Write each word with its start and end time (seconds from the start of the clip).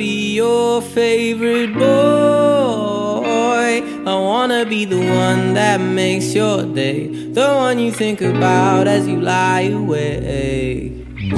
be 0.00 0.32
your 0.36 0.80
favorite 0.80 1.74
boy. 1.74 1.82
I 4.06 4.14
wanna 4.28 4.64
be 4.64 4.86
the 4.86 4.96
one 4.96 5.52
that 5.52 5.78
makes 5.78 6.34
your 6.34 6.62
day, 6.62 7.08
the 7.38 7.48
one 7.66 7.78
you 7.78 7.92
think 7.92 8.22
about 8.22 8.88
as 8.88 9.06
you 9.06 9.20
lie 9.20 9.68
awake. 9.80 10.69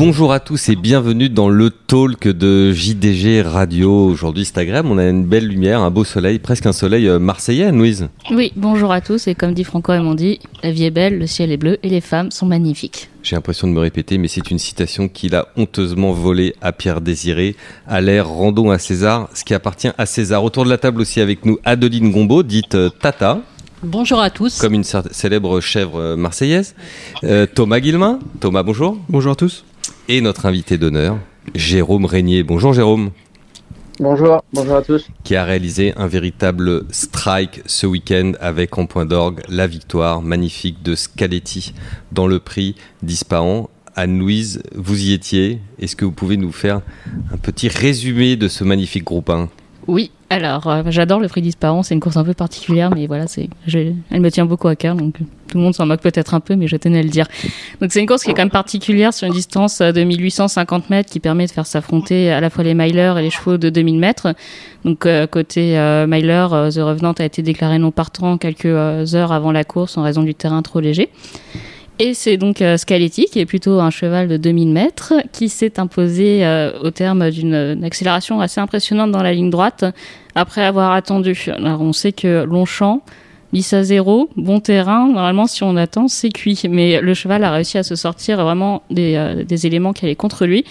Bonjour 0.04 0.32
à 0.32 0.40
tous 0.40 0.68
et 0.68 0.74
bienvenue 0.74 1.28
dans 1.28 1.48
le 1.48 1.70
talk 1.70 2.26
de 2.26 2.72
JDG 2.72 3.40
Radio. 3.42 4.06
Aujourd'hui 4.06 4.44
c'est 4.44 4.58
agréable, 4.58 4.88
on 4.90 4.98
a 4.98 5.08
une 5.08 5.24
belle 5.24 5.46
lumière, 5.46 5.80
un 5.80 5.92
beau 5.92 6.02
soleil, 6.02 6.40
presque 6.40 6.66
un 6.66 6.72
soleil 6.72 7.06
euh, 7.06 7.20
marseillais, 7.20 7.70
Louise. 7.70 8.08
Oui, 8.32 8.52
bonjour 8.56 8.90
à 8.90 9.00
tous 9.00 9.28
et 9.28 9.36
comme 9.36 9.54
dit 9.54 9.62
Franco 9.62 9.92
et 9.92 10.14
dit, 10.16 10.40
la 10.64 10.72
vie 10.72 10.86
est 10.86 10.90
belle, 10.90 11.20
le 11.20 11.28
ciel 11.28 11.52
est 11.52 11.56
bleu 11.56 11.78
et 11.84 11.88
les 11.88 12.00
femmes 12.00 12.32
sont 12.32 12.46
magnifiques. 12.46 13.10
J'ai 13.22 13.36
l'impression 13.36 13.68
de 13.68 13.74
me 13.74 13.78
répéter, 13.78 14.18
mais 14.18 14.26
c'est 14.26 14.50
une 14.50 14.58
citation 14.58 15.06
qu'il 15.06 15.36
a 15.36 15.46
honteusement 15.56 16.10
volée 16.10 16.56
à 16.60 16.72
Pierre 16.72 17.00
Désiré. 17.00 17.54
À 17.86 18.00
l'air, 18.00 18.26
rendons 18.26 18.72
à 18.72 18.80
César 18.80 19.28
ce 19.34 19.44
qui 19.44 19.54
appartient 19.54 19.92
à 19.96 20.04
César. 20.04 20.42
Autour 20.42 20.64
de 20.64 20.70
la 20.70 20.78
table 20.78 21.00
aussi 21.00 21.20
avec 21.20 21.46
nous 21.46 21.60
Adeline 21.64 22.10
Gombeau, 22.10 22.42
dite 22.42 22.74
euh, 22.74 22.88
Tata. 22.88 23.40
Bonjour 23.84 24.18
à 24.18 24.30
tous. 24.30 24.58
Comme 24.58 24.74
une 24.74 24.84
célèbre 24.84 25.60
chèvre 25.60 26.00
euh, 26.00 26.16
marseillaise. 26.16 26.74
Thomas 27.54 27.78
Guillemin. 27.78 28.18
Thomas, 28.40 28.64
bonjour. 28.64 28.98
Bonjour 29.08 29.30
à 29.30 29.36
tous 29.36 29.64
et 30.08 30.20
notre 30.20 30.46
invité 30.46 30.78
d'honneur, 30.78 31.18
Jérôme 31.54 32.04
Régnier. 32.04 32.42
Bonjour 32.42 32.72
Jérôme. 32.72 33.10
Bonjour, 34.00 34.42
bonjour 34.52 34.76
à 34.76 34.82
tous. 34.82 35.06
Qui 35.22 35.36
a 35.36 35.44
réalisé 35.44 35.92
un 35.96 36.06
véritable 36.06 36.84
strike 36.90 37.60
ce 37.66 37.86
week-end 37.86 38.32
avec 38.40 38.78
en 38.78 38.86
point 38.86 39.06
d'orgue 39.06 39.42
la 39.48 39.66
victoire 39.66 40.22
magnifique 40.22 40.82
de 40.82 40.94
Scaletti 40.94 41.74
dans 42.10 42.26
le 42.26 42.38
prix 42.38 42.74
d'Ispahan. 43.02 43.68
Anne-Louise, 43.94 44.62
vous 44.74 45.04
y 45.04 45.12
étiez. 45.12 45.60
Est-ce 45.78 45.94
que 45.96 46.04
vous 46.04 46.12
pouvez 46.12 46.38
nous 46.38 46.52
faire 46.52 46.80
un 47.32 47.36
petit 47.36 47.68
résumé 47.68 48.36
de 48.36 48.48
ce 48.48 48.64
magnifique 48.64 49.04
groupe 49.04 49.28
1 49.28 49.50
Oui, 49.88 50.10
alors 50.30 50.66
euh, 50.68 50.82
j'adore 50.88 51.20
le 51.20 51.28
prix 51.28 51.42
d'Ispahan. 51.42 51.82
C'est 51.82 51.94
une 51.94 52.00
course 52.00 52.16
un 52.16 52.24
peu 52.24 52.34
particulière, 52.34 52.90
mais 52.94 53.06
voilà, 53.06 53.26
c'est, 53.26 53.48
elle 53.72 54.20
me 54.20 54.30
tient 54.30 54.46
beaucoup 54.46 54.68
à 54.68 54.76
cœur. 54.76 54.94
Donc 54.94 55.14
tout 55.52 55.58
le 55.58 55.64
monde 55.64 55.74
s'en 55.74 55.84
moque 55.84 56.00
peut-être 56.00 56.34
un 56.34 56.40
peu, 56.40 56.56
mais 56.56 56.66
je 56.66 56.76
tenais 56.76 57.00
à 57.00 57.02
le 57.02 57.10
dire. 57.10 57.26
Donc 57.80 57.92
c'est 57.92 58.00
une 58.00 58.06
course 58.06 58.22
qui 58.22 58.30
est 58.30 58.34
quand 58.34 58.42
même 58.42 58.50
particulière 58.50 59.12
sur 59.12 59.26
une 59.26 59.34
distance 59.34 59.80
de 59.80 60.02
1850 60.02 60.88
mètres 60.88 61.10
qui 61.10 61.20
permet 61.20 61.46
de 61.46 61.50
faire 61.50 61.66
s'affronter 61.66 62.30
à 62.30 62.40
la 62.40 62.48
fois 62.48 62.64
les 62.64 62.74
milers 62.74 63.18
et 63.18 63.22
les 63.22 63.30
chevaux 63.30 63.58
de 63.58 63.68
2000 63.68 63.98
mètres. 63.98 64.34
Donc 64.84 65.06
euh, 65.06 65.26
côté 65.26 65.78
euh, 65.78 66.06
miler, 66.06 66.46
euh, 66.52 66.70
The 66.70 66.78
Revenant 66.78 67.12
a 67.12 67.24
été 67.24 67.42
déclaré 67.42 67.78
non 67.78 67.90
partant 67.90 68.38
quelques 68.38 68.64
heures 68.66 69.32
avant 69.32 69.52
la 69.52 69.64
course 69.64 69.98
en 69.98 70.02
raison 70.02 70.22
du 70.22 70.34
terrain 70.34 70.62
trop 70.62 70.80
léger. 70.80 71.10
Et 72.04 72.14
c'est 72.14 72.36
donc 72.36 72.64
Scaletti, 72.78 73.26
qui 73.26 73.38
est 73.38 73.46
plutôt 73.46 73.78
un 73.78 73.90
cheval 73.90 74.26
de 74.26 74.36
2000 74.36 74.70
mètres, 74.70 75.14
qui 75.30 75.48
s'est 75.48 75.78
imposé 75.78 76.44
au 76.82 76.90
terme 76.90 77.30
d'une 77.30 77.84
accélération 77.84 78.40
assez 78.40 78.60
impressionnante 78.60 79.12
dans 79.12 79.22
la 79.22 79.32
ligne 79.32 79.50
droite, 79.50 79.84
après 80.34 80.64
avoir 80.64 80.94
attendu. 80.94 81.38
Alors 81.56 81.80
on 81.80 81.92
sait 81.92 82.10
que 82.10 82.42
Longchamp, 82.42 83.02
à 83.72 83.82
0, 83.84 84.30
bon 84.36 84.58
terrain. 84.58 85.06
Normalement, 85.06 85.46
si 85.46 85.62
on 85.62 85.76
attend, 85.76 86.08
c'est 86.08 86.30
cuit. 86.30 86.60
Mais 86.68 87.00
le 87.00 87.14
cheval 87.14 87.44
a 87.44 87.52
réussi 87.52 87.78
à 87.78 87.84
se 87.84 87.94
sortir 87.94 88.42
vraiment 88.42 88.82
des, 88.90 89.14
euh, 89.14 89.44
des 89.44 89.66
éléments 89.68 89.92
qui 89.92 90.04
allaient 90.04 90.16
contre 90.16 90.44
lui. 90.44 90.64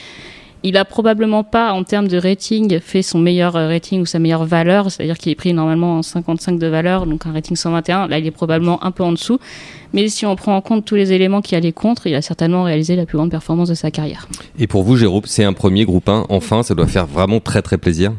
Il 0.64 0.78
a 0.78 0.86
probablement 0.86 1.44
pas, 1.44 1.74
en 1.74 1.84
termes 1.84 2.08
de 2.08 2.18
rating, 2.18 2.80
fait 2.80 3.02
son 3.02 3.18
meilleur 3.18 3.56
euh, 3.56 3.68
rating 3.68 4.02
ou 4.02 4.06
sa 4.06 4.20
meilleure 4.20 4.46
valeur, 4.46 4.92
c'est-à-dire 4.92 5.18
qu'il 5.18 5.32
est 5.32 5.36
pris 5.36 5.54
normalement 5.54 5.98
en 5.98 6.02
55 6.04 6.59
de 6.59 6.68
valeur, 6.68 7.08
donc 7.08 7.26
un 7.26 7.32
rating 7.32 7.56
121. 7.56 8.08
Là, 8.08 8.20
il 8.20 8.28
est 8.28 8.32
probablement 8.32 8.84
un 8.84 8.92
peu 8.92 9.04
en 9.04 9.12
dessous. 9.12 9.40
Mais 9.94 10.08
si 10.08 10.25
on 10.25 10.36
prend 10.36 10.56
en 10.56 10.61
compte 10.61 10.86
tous 10.86 10.95
les 10.95 11.14
éléments 11.14 11.42
qui 11.42 11.56
allaient 11.56 11.72
contre, 11.72 12.08
il 12.08 12.16
a 12.16 12.22
certainement 12.22 12.64
réalisé 12.64 12.95
la 12.95 13.06
plus 13.06 13.17
grande 13.17 13.31
performance 13.31 13.70
de 13.70 13.73
sa 13.73 13.92
carrière. 13.92 14.28
Et 14.58 14.67
pour 14.67 14.84
vous, 14.84 14.95
Jérôme, 14.95 15.23
c'est 15.25 15.44
un 15.44 15.53
premier 15.53 15.86
groupe 15.86 16.08
1. 16.08 16.28
Enfin, 16.30 16.64
ça 16.64 16.75
doit 16.75 16.88
faire 16.88 17.06
vraiment 17.06 17.39
très 17.39 17.61
très 17.61 17.78
plaisir. 17.78 18.14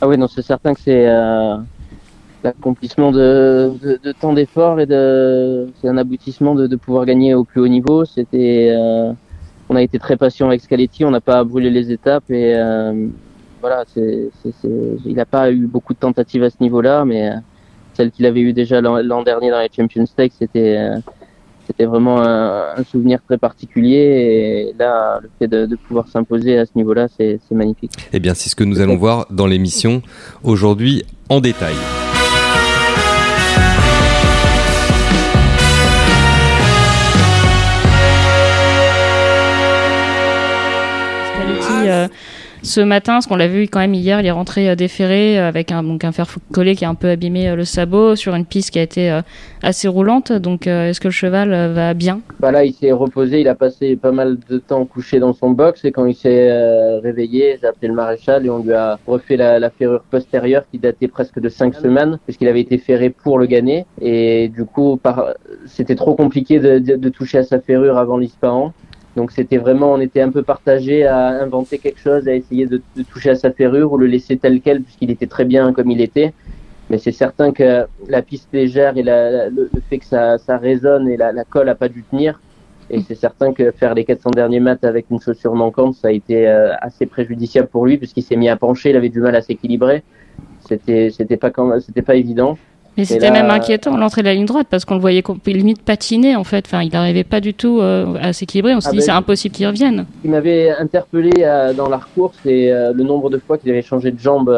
Ah 0.00 0.08
oui, 0.08 0.18
non, 0.18 0.28
c'est 0.28 0.42
certain 0.42 0.74
que 0.74 0.80
c'est. 0.80 1.06
Euh, 1.06 1.56
l'accomplissement 2.42 3.12
de, 3.12 3.72
de, 3.82 4.00
de, 4.02 4.12
tant 4.12 4.32
d'efforts 4.32 4.80
et 4.80 4.86
de 4.86 5.68
c'est 5.80 5.88
un 5.88 5.96
aboutissement 5.96 6.54
de, 6.54 6.66
de, 6.66 6.76
pouvoir 6.76 7.04
gagner 7.04 7.34
au 7.34 7.44
plus 7.44 7.60
haut 7.60 7.68
niveau. 7.68 8.04
C'était 8.04 8.74
euh, 8.74 9.12
on 9.68 9.76
a 9.76 9.82
été 9.82 9.98
très 9.98 10.16
patient 10.16 10.48
avec 10.48 10.60
Scaletti, 10.60 11.04
on 11.04 11.10
n'a 11.10 11.20
pas 11.20 11.44
brûlé 11.44 11.70
les 11.70 11.92
étapes 11.92 12.30
et 12.30 12.54
euh, 12.56 13.06
voilà, 13.60 13.84
c'est, 13.92 14.30
il 15.04 15.14
n'a 15.14 15.26
pas 15.26 15.52
eu 15.52 15.66
beaucoup 15.66 15.92
de 15.92 15.98
tentatives 15.98 16.42
à 16.42 16.50
ce 16.50 16.56
niveau-là, 16.60 17.04
mais 17.04 17.30
euh, 17.30 17.34
celle 17.94 18.10
qu'il 18.10 18.26
avait 18.26 18.40
eu 18.40 18.52
déjà 18.52 18.80
l'an 18.80 19.22
dernier 19.22 19.50
dans 19.50 19.60
les 19.60 19.70
Champions 19.74 20.06
Stakes, 20.06 20.32
c'était 20.38 20.76
euh, 20.78 20.98
c'était 21.66 21.84
vraiment 21.84 22.20
un, 22.20 22.74
un, 22.76 22.84
souvenir 22.84 23.20
très 23.24 23.38
particulier 23.38 24.72
et 24.72 24.74
là, 24.76 25.20
le 25.22 25.30
fait 25.38 25.46
de, 25.46 25.66
de 25.66 25.76
pouvoir 25.76 26.08
s'imposer 26.08 26.58
à 26.58 26.66
ce 26.66 26.72
niveau-là, 26.74 27.06
c'est 27.16 27.38
magnifique. 27.52 27.92
Eh 28.12 28.18
bien, 28.18 28.34
c'est 28.34 28.48
ce 28.48 28.56
que 28.56 28.64
nous 28.64 28.80
allons 28.80 28.96
voir 28.96 29.26
dans 29.30 29.46
l'émission 29.46 30.02
aujourd'hui 30.42 31.04
en 31.28 31.40
détail. 31.40 31.76
Euh, 41.90 42.08
ce 42.62 42.80
matin, 42.80 43.20
ce 43.20 43.28
qu'on 43.28 43.36
l'a 43.36 43.48
vu 43.48 43.62
quand 43.68 43.80
même 43.80 43.94
hier, 43.94 44.20
il 44.20 44.26
est 44.26 44.30
rentré 44.30 44.68
euh, 44.68 44.74
déféré 44.74 45.38
euh, 45.38 45.48
avec 45.48 45.72
un, 45.72 45.82
donc 45.82 46.04
un 46.04 46.12
fer 46.12 46.26
collé 46.52 46.74
qui 46.74 46.84
a 46.84 46.88
un 46.88 46.94
peu 46.94 47.08
abîmé 47.08 47.54
le 47.54 47.64
sabot 47.64 48.16
sur 48.16 48.34
une 48.34 48.44
piste 48.44 48.70
qui 48.70 48.78
a 48.78 48.82
été 48.82 49.20
assez 49.62 49.88
roulante. 49.88 50.32
Donc, 50.32 50.66
est-ce 50.66 51.00
que 51.00 51.08
le 51.08 51.12
cheval 51.12 51.72
va 51.72 51.94
bien? 51.94 52.20
Bah 52.38 52.50
Là, 52.50 52.64
il 52.64 52.72
s'est 52.72 52.92
reposé, 52.92 53.40
il 53.40 53.48
a 53.48 53.54
passé 53.54 53.96
pas 53.96 54.12
mal 54.12 54.38
de 54.48 54.58
temps 54.58 54.84
couché 54.84 55.18
dans 55.18 55.32
son 55.32 55.50
box 55.50 55.84
et 55.84 55.92
quand 55.92 56.06
il 56.06 56.14
s'est 56.14 56.50
réveillé, 57.00 57.58
j'ai 57.60 57.66
appelé 57.66 57.88
le 57.88 57.94
maréchal 57.94 58.44
et 58.44 58.50
on 58.50 58.62
lui 58.62 58.72
a 58.72 58.98
refait 59.06 59.36
la, 59.36 59.70
ferrure 59.70 60.02
postérieure 60.10 60.64
qui 60.70 60.78
datait 60.78 61.08
presque 61.08 61.40
de 61.40 61.48
5 61.48 61.74
semaines 61.74 62.18
puisqu'il 62.24 62.48
avait 62.48 62.60
été 62.60 62.78
ferré 62.78 63.10
pour 63.10 63.38
le 63.38 63.46
gagner 63.46 63.86
et 64.00 64.48
du 64.48 64.64
coup, 64.64 65.00
c'était 65.66 65.94
trop 65.94 66.14
compliqué 66.14 66.58
de, 66.58 66.78
de, 66.78 66.96
de, 66.96 67.08
toucher 67.08 67.38
à 67.38 67.44
sa 67.44 67.60
ferrure 67.60 67.98
avant 67.98 68.18
l'Ispahan. 68.18 68.72
Donc 69.16 69.32
c'était 69.32 69.56
vraiment, 69.56 69.92
on 69.92 70.00
était 70.00 70.20
un 70.20 70.30
peu 70.30 70.42
partagé 70.42 71.04
à 71.04 71.42
inventer 71.42 71.78
quelque 71.78 72.00
chose, 72.00 72.28
à 72.28 72.34
essayer 72.34 72.66
de, 72.66 72.80
toucher 73.10 73.30
à 73.30 73.34
sa 73.34 73.50
ferrure 73.50 73.92
ou 73.92 73.98
le 73.98 74.06
laisser 74.06 74.36
tel 74.36 74.60
quel 74.60 74.82
puisqu'il 74.82 75.10
était 75.10 75.26
très 75.26 75.44
bien 75.44 75.72
comme 75.72 75.90
il 75.90 76.00
était. 76.00 76.32
Mais 76.90 76.98
c'est 76.98 77.12
certain 77.12 77.52
que 77.52 77.86
la 78.08 78.22
piste 78.22 78.48
légère 78.52 78.96
et 78.96 79.02
la, 79.02 79.48
le, 79.48 79.70
fait 79.88 79.98
que 79.98 80.04
ça, 80.04 80.38
ça 80.38 80.58
résonne 80.58 81.08
et 81.08 81.16
la, 81.16 81.32
la 81.32 81.44
colle 81.44 81.68
a 81.68 81.74
pas 81.74 81.88
dû 81.88 82.02
tenir. 82.04 82.40
Et 82.88 83.00
c'est 83.00 83.14
certain 83.14 83.52
que 83.52 83.70
faire 83.70 83.94
les 83.94 84.04
400 84.04 84.30
derniers 84.30 84.58
mètres 84.58 84.86
avec 84.86 85.06
une 85.10 85.20
chaussure 85.20 85.54
manquante, 85.54 85.94
ça 85.94 86.08
a 86.08 86.10
été 86.10 86.48
euh, 86.48 86.74
assez 86.80 87.06
préjudiciable 87.06 87.68
pour 87.68 87.86
lui 87.86 87.98
puisqu'il 87.98 88.22
s'est 88.22 88.36
mis 88.36 88.48
à 88.48 88.56
pencher, 88.56 88.90
il 88.90 88.96
avait 88.96 89.08
du 89.08 89.20
mal 89.20 89.36
à 89.36 89.42
s'équilibrer. 89.42 90.02
C'était, 90.68 91.10
c'était 91.10 91.36
pas, 91.36 91.52
c'était 91.80 92.02
pas 92.02 92.16
évident. 92.16 92.58
Mais 93.00 93.06
c'était 93.06 93.30
même 93.30 93.50
inquiétant 93.50 93.96
l'entrée 93.96 94.20
de 94.20 94.26
la 94.26 94.34
ligne 94.34 94.44
droite 94.44 94.66
parce 94.68 94.84
qu'on 94.84 94.94
le 94.94 95.00
voyait 95.00 95.22
limite 95.46 95.82
patiner 95.82 96.36
en 96.36 96.44
fait. 96.44 96.66
Enfin, 96.66 96.82
il 96.82 96.92
n'arrivait 96.92 97.24
pas 97.24 97.40
du 97.40 97.54
tout 97.54 97.80
euh, 97.80 98.14
à 98.20 98.34
s'équilibrer. 98.34 98.74
On 98.74 98.80
s'est 98.80 98.88
ah 98.88 98.92
dit 98.92 98.98
ben, 98.98 99.04
c'est 99.04 99.10
impossible 99.10 99.54
qu'il 99.54 99.66
revienne. 99.66 100.04
Il 100.22 100.30
m'avait 100.30 100.70
interpellé 100.70 101.32
euh, 101.38 101.72
dans 101.72 101.88
la 101.88 102.00
course 102.14 102.36
et 102.44 102.70
euh, 102.70 102.92
le 102.92 103.02
nombre 103.02 103.30
de 103.30 103.38
fois 103.38 103.56
qu'il 103.56 103.70
avait 103.70 103.80
changé 103.80 104.10
de 104.10 104.18
jambe 104.18 104.54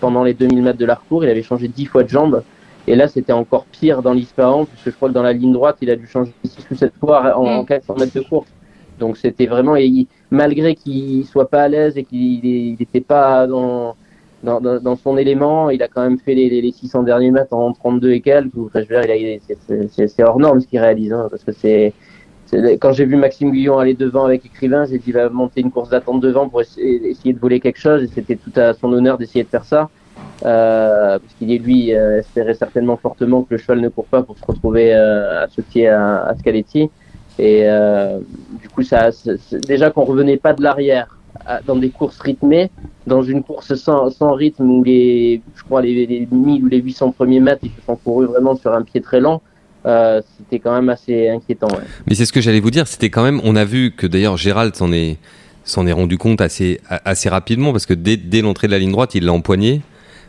pendant 0.00 0.24
les 0.24 0.34
2000 0.34 0.62
mètres 0.62 0.78
de 0.78 0.84
la 0.84 0.96
course, 0.96 1.24
il 1.24 1.30
avait 1.30 1.42
changé 1.42 1.68
10 1.68 1.86
fois 1.86 2.02
de 2.04 2.08
jambe. 2.08 2.42
Et 2.86 2.94
là, 2.94 3.08
c'était 3.08 3.32
encore 3.32 3.64
pire 3.64 4.02
dans 4.02 4.12
l'Ispahan 4.12 4.66
puisque 4.66 4.90
je 4.90 4.94
crois 4.96 5.08
que 5.08 5.14
dans 5.14 5.22
la 5.22 5.32
ligne 5.32 5.52
droite, 5.52 5.78
il 5.80 5.90
a 5.90 5.96
dû 5.96 6.06
changer 6.06 6.32
6 6.44 6.66
ou 6.70 6.74
7 6.74 6.92
fois 7.00 7.34
en, 7.36 7.64
400 7.64 7.94
mm. 7.94 8.00
mètres 8.00 8.14
de 8.14 8.20
course. 8.20 8.48
Donc 8.98 9.16
c'était 9.16 9.46
vraiment, 9.46 9.76
malgré 10.30 10.74
qu'il 10.74 11.24
soit 11.24 11.48
pas 11.48 11.62
à 11.62 11.68
l'aise 11.68 11.96
et 11.96 12.04
qu'il 12.04 12.76
n'était 12.78 13.00
pas 13.00 13.46
dans 13.46 13.94
dans, 14.42 14.60
dans, 14.60 14.80
dans, 14.80 14.96
son 14.96 15.16
élément. 15.16 15.70
Il 15.70 15.82
a 15.82 15.88
quand 15.88 16.02
même 16.02 16.18
fait 16.18 16.34
les, 16.34 16.48
les, 16.48 16.72
600 16.72 17.02
derniers 17.04 17.30
mètres 17.30 17.52
en 17.52 17.72
32 17.72 18.10
et 18.12 18.20
quelques. 18.20 18.56
Enfin, 18.56 18.80
c'est 19.96 20.22
hors 20.22 20.38
norme 20.38 20.60
ce 20.60 20.66
qu'il 20.66 20.80
réalise, 20.80 21.12
hein, 21.12 21.28
parce 21.30 21.44
que 21.44 21.52
c'est 21.52 21.92
quand 22.80 22.92
j'ai 22.92 23.04
vu 23.04 23.16
Maxime 23.16 23.50
Guillon 23.50 23.78
aller 23.78 23.94
devant 23.94 24.24
avec 24.24 24.46
écrivain, 24.46 24.86
j'ai 24.86 24.98
dit 24.98 25.08
il 25.08 25.12
va 25.12 25.28
monter 25.28 25.60
une 25.60 25.70
course 25.70 25.90
d'attente 25.90 26.20
devant 26.20 26.48
pour 26.48 26.62
essayer, 26.62 27.32
de 27.32 27.38
voler 27.38 27.60
quelque 27.60 27.78
chose, 27.78 28.02
et 28.02 28.06
c'était 28.06 28.36
tout 28.36 28.52
à 28.56 28.72
son 28.72 28.92
honneur 28.92 29.18
d'essayer 29.18 29.44
de 29.44 29.48
faire 29.48 29.64
ça. 29.64 29.90
Euh, 30.44 31.18
parce 31.18 31.34
qu'il 31.34 31.62
lui 31.62 31.94
euh, 31.94 32.18
espérait 32.18 32.54
certainement 32.54 32.96
fortement 32.96 33.42
que 33.42 33.54
le 33.54 33.58
cheval 33.58 33.80
ne 33.80 33.88
court 33.88 34.06
pas 34.06 34.22
pour 34.22 34.38
se 34.38 34.44
retrouver 34.44 34.94
euh, 34.94 35.44
associé 35.44 35.88
à, 35.88 36.24
à 36.24 36.34
Scaletti. 36.36 36.90
Et 37.38 37.68
euh, 37.68 38.18
du 38.60 38.68
coup, 38.68 38.82
ça, 38.82 39.10
déjà 39.66 39.90
qu'on 39.90 40.04
revenait 40.04 40.38
pas 40.38 40.54
de 40.54 40.62
l'arrière 40.62 41.17
dans 41.66 41.76
des 41.76 41.90
courses 41.90 42.18
rythmées, 42.18 42.70
dans 43.06 43.22
une 43.22 43.42
course 43.42 43.74
sans, 43.74 44.32
rythme 44.32 44.70
où 44.70 44.84
les, 44.84 45.40
je 45.56 45.62
crois, 45.62 45.82
les, 45.82 46.06
les 46.06 46.28
1000 46.30 46.64
ou 46.64 46.66
les 46.68 46.78
800 46.78 47.12
premiers 47.12 47.40
mètres, 47.40 47.60
ils 47.62 47.70
se 47.70 47.86
sont 47.86 47.96
courus 47.96 48.28
vraiment 48.28 48.56
sur 48.56 48.72
un 48.72 48.82
pied 48.82 49.00
très 49.00 49.20
lent. 49.20 49.42
Euh, 49.86 50.20
c'était 50.36 50.58
quand 50.58 50.74
même 50.74 50.88
assez 50.88 51.28
inquiétant. 51.28 51.68
Mais 52.06 52.14
c'est 52.14 52.26
ce 52.26 52.32
que 52.32 52.40
j'allais 52.40 52.60
vous 52.60 52.70
dire, 52.70 52.86
c'était 52.86 53.10
quand 53.10 53.22
même, 53.22 53.40
on 53.44 53.56
a 53.56 53.64
vu 53.64 53.92
que 53.92 54.06
d'ailleurs 54.06 54.36
Gérald 54.36 54.74
s'en 54.74 54.92
est, 54.92 55.18
s'en 55.64 55.86
est 55.86 55.92
rendu 55.92 56.18
compte 56.18 56.40
assez, 56.40 56.80
assez 56.88 57.28
rapidement 57.28 57.72
parce 57.72 57.86
que 57.86 57.94
dès, 57.94 58.16
dès 58.16 58.42
l'entrée 58.42 58.66
de 58.66 58.72
la 58.72 58.78
ligne 58.78 58.92
droite, 58.92 59.14
il 59.14 59.24
l'a 59.24 59.32
empoigné. 59.32 59.82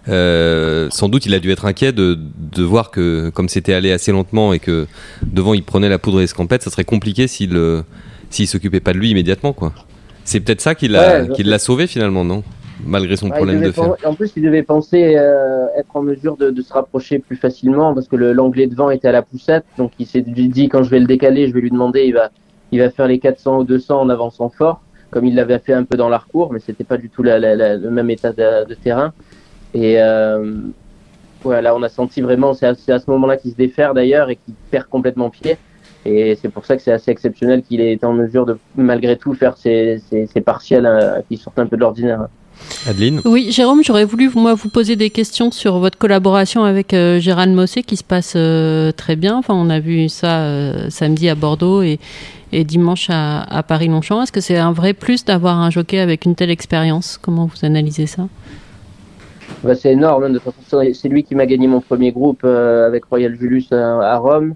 Euh, 0.07 0.87
sans 0.91 1.09
doute, 1.09 1.25
il 1.25 1.33
a 1.33 1.39
dû 1.39 1.51
être 1.51 1.65
inquiet 1.65 1.91
de, 1.91 2.17
de 2.17 2.63
voir 2.63 2.89
que, 2.89 3.29
comme 3.29 3.49
c'était 3.49 3.73
allé 3.73 3.91
assez 3.91 4.11
lentement 4.11 4.53
et 4.53 4.59
que 4.59 4.87
devant 5.23 5.53
il 5.53 5.63
prenait 5.63 5.89
la 5.89 5.99
poudre 5.99 6.21
escampette, 6.21 6.63
ça 6.63 6.69
serait 6.69 6.85
compliqué 6.85 7.27
s'il, 7.27 7.55
euh, 7.55 7.81
s'il 8.29 8.47
s'occupait 8.47 8.79
pas 8.79 8.93
de 8.93 8.97
lui 8.97 9.09
immédiatement, 9.11 9.51
quoi 9.51 9.73
C'est 10.29 10.41
peut-être 10.41 10.61
ça 10.61 10.75
qui 10.75 10.87
l'a 10.87 11.59
sauvé 11.59 11.87
finalement, 11.87 12.23
non? 12.23 12.43
Malgré 12.85 13.15
son 13.15 13.29
problème 13.29 13.63
de 13.63 13.71
fer. 13.71 13.95
En 14.05 14.13
plus, 14.13 14.31
il 14.37 14.43
devait 14.43 14.61
penser 14.61 15.15
euh, 15.17 15.65
être 15.75 15.95
en 15.95 16.03
mesure 16.03 16.37
de, 16.37 16.51
de, 16.51 16.61
se 16.61 16.71
rapprocher 16.71 17.17
plus 17.17 17.35
facilement 17.35 17.95
parce 17.95 18.07
que 18.07 18.15
l'anglais 18.15 18.67
devant 18.67 18.91
était 18.91 19.07
à 19.07 19.11
la 19.11 19.23
poussette. 19.23 19.65
Donc 19.77 19.91
il 19.97 20.05
s'est 20.05 20.21
dit 20.21 20.69
quand 20.69 20.83
je 20.83 20.89
vais 20.91 20.99
le 20.99 21.07
décaler, 21.07 21.47
je 21.47 21.53
vais 21.53 21.61
lui 21.61 21.71
demander, 21.71 22.03
il 22.05 22.13
va, 22.13 22.29
il 22.71 22.79
va 22.79 22.91
faire 22.91 23.07
les 23.07 23.17
400 23.17 23.57
ou 23.57 23.63
200 23.63 24.01
en 24.01 24.09
avançant 24.09 24.49
fort, 24.49 24.81
comme 25.09 25.25
il 25.25 25.33
l'avait 25.33 25.57
fait 25.57 25.73
un 25.73 25.83
peu 25.83 25.97
dans 25.97 26.09
l'arcourt, 26.09 26.53
mais 26.53 26.59
c'était 26.59 26.83
pas 26.83 26.97
du 26.97 27.09
tout 27.09 27.23
la, 27.23 27.39
la, 27.39 27.75
le 27.75 27.89
même 27.89 28.11
état 28.11 28.31
de, 28.31 28.65
de 28.65 28.73
terrain. 28.75 29.13
Et 29.73 29.95
euh, 29.99 30.61
voilà, 31.41 31.75
on 31.75 31.81
a 31.81 31.89
senti 31.89 32.21
vraiment, 32.21 32.53
c'est 32.53 32.67
à, 32.67 32.75
à, 32.87 32.99
ce 32.99 33.09
moment-là 33.09 33.35
qu'il 33.35 33.51
se 33.51 33.57
défère 33.57 33.95
d'ailleurs 33.95 34.29
et 34.29 34.35
qu'il 34.35 34.53
perd 34.69 34.85
complètement 34.85 35.31
pied. 35.31 35.57
Et 36.05 36.37
c'est 36.41 36.49
pour 36.49 36.65
ça 36.65 36.75
que 36.77 36.81
c'est 36.81 36.91
assez 36.93 37.11
exceptionnel 37.11 37.61
qu'il 37.61 37.81
ait 37.81 37.93
été 37.93 38.05
en 38.05 38.13
mesure 38.13 38.45
de, 38.45 38.57
malgré 38.75 39.17
tout, 39.17 39.33
faire 39.33 39.57
ses, 39.57 40.01
ses, 40.09 40.27
ses 40.27 40.41
partiels 40.41 40.85
euh, 40.85 41.19
qui 41.27 41.37
sortent 41.37 41.59
un 41.59 41.65
peu 41.65 41.75
de 41.75 41.81
l'ordinaire. 41.81 42.27
Adeline 42.87 43.21
Oui, 43.25 43.51
Jérôme, 43.51 43.83
j'aurais 43.83 44.05
voulu 44.05 44.29
moi 44.35 44.53
vous 44.53 44.69
poser 44.69 44.95
des 44.95 45.09
questions 45.09 45.49
sur 45.51 45.79
votre 45.79 45.97
collaboration 45.97 46.63
avec 46.63 46.93
euh, 46.93 47.19
Gérald 47.19 47.53
Mossé 47.53 47.83
qui 47.83 47.95
se 47.95 48.03
passe 48.03 48.33
euh, 48.35 48.91
très 48.91 49.15
bien. 49.15 49.37
Enfin, 49.37 49.53
on 49.53 49.69
a 49.69 49.79
vu 49.79 50.09
ça 50.09 50.41
euh, 50.41 50.89
samedi 50.89 51.29
à 51.29 51.35
Bordeaux 51.35 51.81
et, 51.81 51.99
et 52.51 52.63
dimanche 52.63 53.07
à, 53.09 53.41
à 53.43 53.63
Paris-Longchamp. 53.63 54.23
Est-ce 54.23 54.31
que 54.31 54.41
c'est 54.41 54.57
un 54.57 54.71
vrai 54.71 54.93
plus 54.93 55.23
d'avoir 55.25 55.57
un 55.57 55.69
jockey 55.69 55.99
avec 55.99 56.25
une 56.25 56.35
telle 56.35 56.49
expérience? 56.49 57.17
Comment 57.21 57.45
vous 57.45 57.65
analysez 57.65 58.07
ça? 58.07 58.27
Bah, 59.63 59.75
C'est 59.75 59.93
énorme. 59.93 60.31
De 60.31 60.39
toute 60.39 60.53
façon, 60.53 60.83
c'est 60.93 61.09
lui 61.09 61.23
qui 61.23 61.35
m'a 61.35 61.45
gagné 61.45 61.67
mon 61.67 61.81
premier 61.81 62.11
groupe 62.11 62.41
euh, 62.43 62.87
avec 62.87 63.05
Royal 63.05 63.37
Julius 63.39 63.71
à, 63.71 64.13
à 64.13 64.17
Rome. 64.17 64.53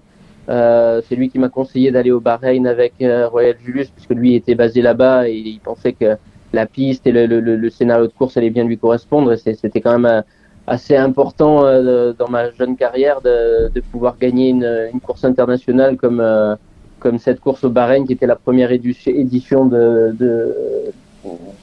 Euh, 0.48 1.00
c'est 1.08 1.16
lui 1.16 1.30
qui 1.30 1.38
m'a 1.38 1.48
conseillé 1.48 1.90
d'aller 1.90 2.10
au 2.10 2.20
Bahreïn 2.20 2.66
avec 2.66 2.94
euh, 3.00 3.28
Royal 3.28 3.56
Julius 3.64 3.88
puisque 3.88 4.10
lui 4.10 4.34
était 4.34 4.54
basé 4.54 4.82
là-bas 4.82 5.28
et 5.28 5.34
il 5.34 5.58
pensait 5.60 5.94
que 5.94 6.16
la 6.52 6.66
piste 6.66 7.06
et 7.06 7.12
le, 7.12 7.70
scénario 7.70 8.06
de 8.06 8.12
course 8.12 8.36
allait 8.36 8.50
bien 8.50 8.64
lui 8.64 8.78
correspondre. 8.78 9.34
C'était 9.36 9.80
quand 9.80 9.98
même 9.98 10.22
assez 10.66 10.96
important 10.96 11.64
euh, 11.64 12.12
dans 12.12 12.28
ma 12.28 12.50
jeune 12.50 12.76
carrière 12.76 13.20
de, 13.20 13.80
pouvoir 13.92 14.16
gagner 14.18 14.50
une, 14.50 15.00
course 15.02 15.24
internationale 15.24 15.96
comme 15.96 16.20
euh, 16.20 16.56
cette 17.18 17.40
course 17.40 17.64
au 17.64 17.70
Bahreïn 17.70 18.06
qui 18.06 18.14
était 18.14 18.26
la 18.26 18.36
première 18.36 18.72
édition 18.72 19.66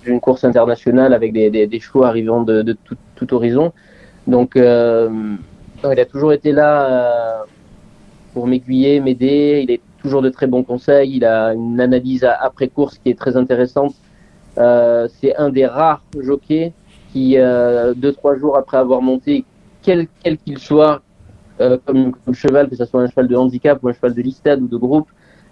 d'une 0.04 0.20
course 0.20 0.44
internationale 0.44 1.14
avec 1.14 1.34
des, 1.34 1.80
chevaux 1.80 2.04
arrivant 2.04 2.44
de, 2.44 2.78
tout, 3.16 3.34
horizon. 3.34 3.74
Donc, 4.28 4.56
euh, 4.56 5.10
il 5.84 6.00
a 6.00 6.06
toujours 6.06 6.32
été 6.32 6.52
là 6.52 7.44
pour 8.34 8.48
m'aiguiller, 8.48 9.00
m'aider. 9.00 9.62
Il 9.64 9.72
est 9.72 9.82
toujours 10.02 10.22
de 10.22 10.30
très 10.30 10.48
bons 10.48 10.64
conseils. 10.64 11.16
Il 11.18 11.26
a 11.26 11.54
une 11.54 11.80
analyse 11.80 12.24
après 12.24 12.68
course 12.68 12.98
qui 12.98 13.10
est 13.10 13.18
très 13.18 13.38
intéressante. 13.38 13.94
Euh, 14.58 15.08
c'est 15.20 15.36
un 15.38 15.50
des 15.50 15.66
rares 15.66 16.04
jockeys 16.20 16.74
qui, 17.12 17.38
euh, 17.38 17.94
deux 17.94 18.12
trois 18.14 18.36
jours 18.36 18.58
après 18.58 18.78
avoir 18.78 19.02
monté, 19.02 19.46
quel 19.82 20.08
qu'il 20.46 20.58
soit, 20.58 21.02
euh, 21.60 21.78
comme, 21.86 22.14
comme, 22.14 22.34
cheval, 22.34 22.70
que 22.70 22.76
ce 22.76 22.86
soit 22.86 23.02
un 23.02 23.08
cheval 23.08 23.28
de 23.28 23.36
handicap 23.36 23.80
ou 23.84 23.90
un 23.90 23.94
cheval 23.94 24.14
de 24.14 24.22
listade 24.22 24.62
ou 24.62 24.68
de 24.68 24.78
groupe, 24.78 25.08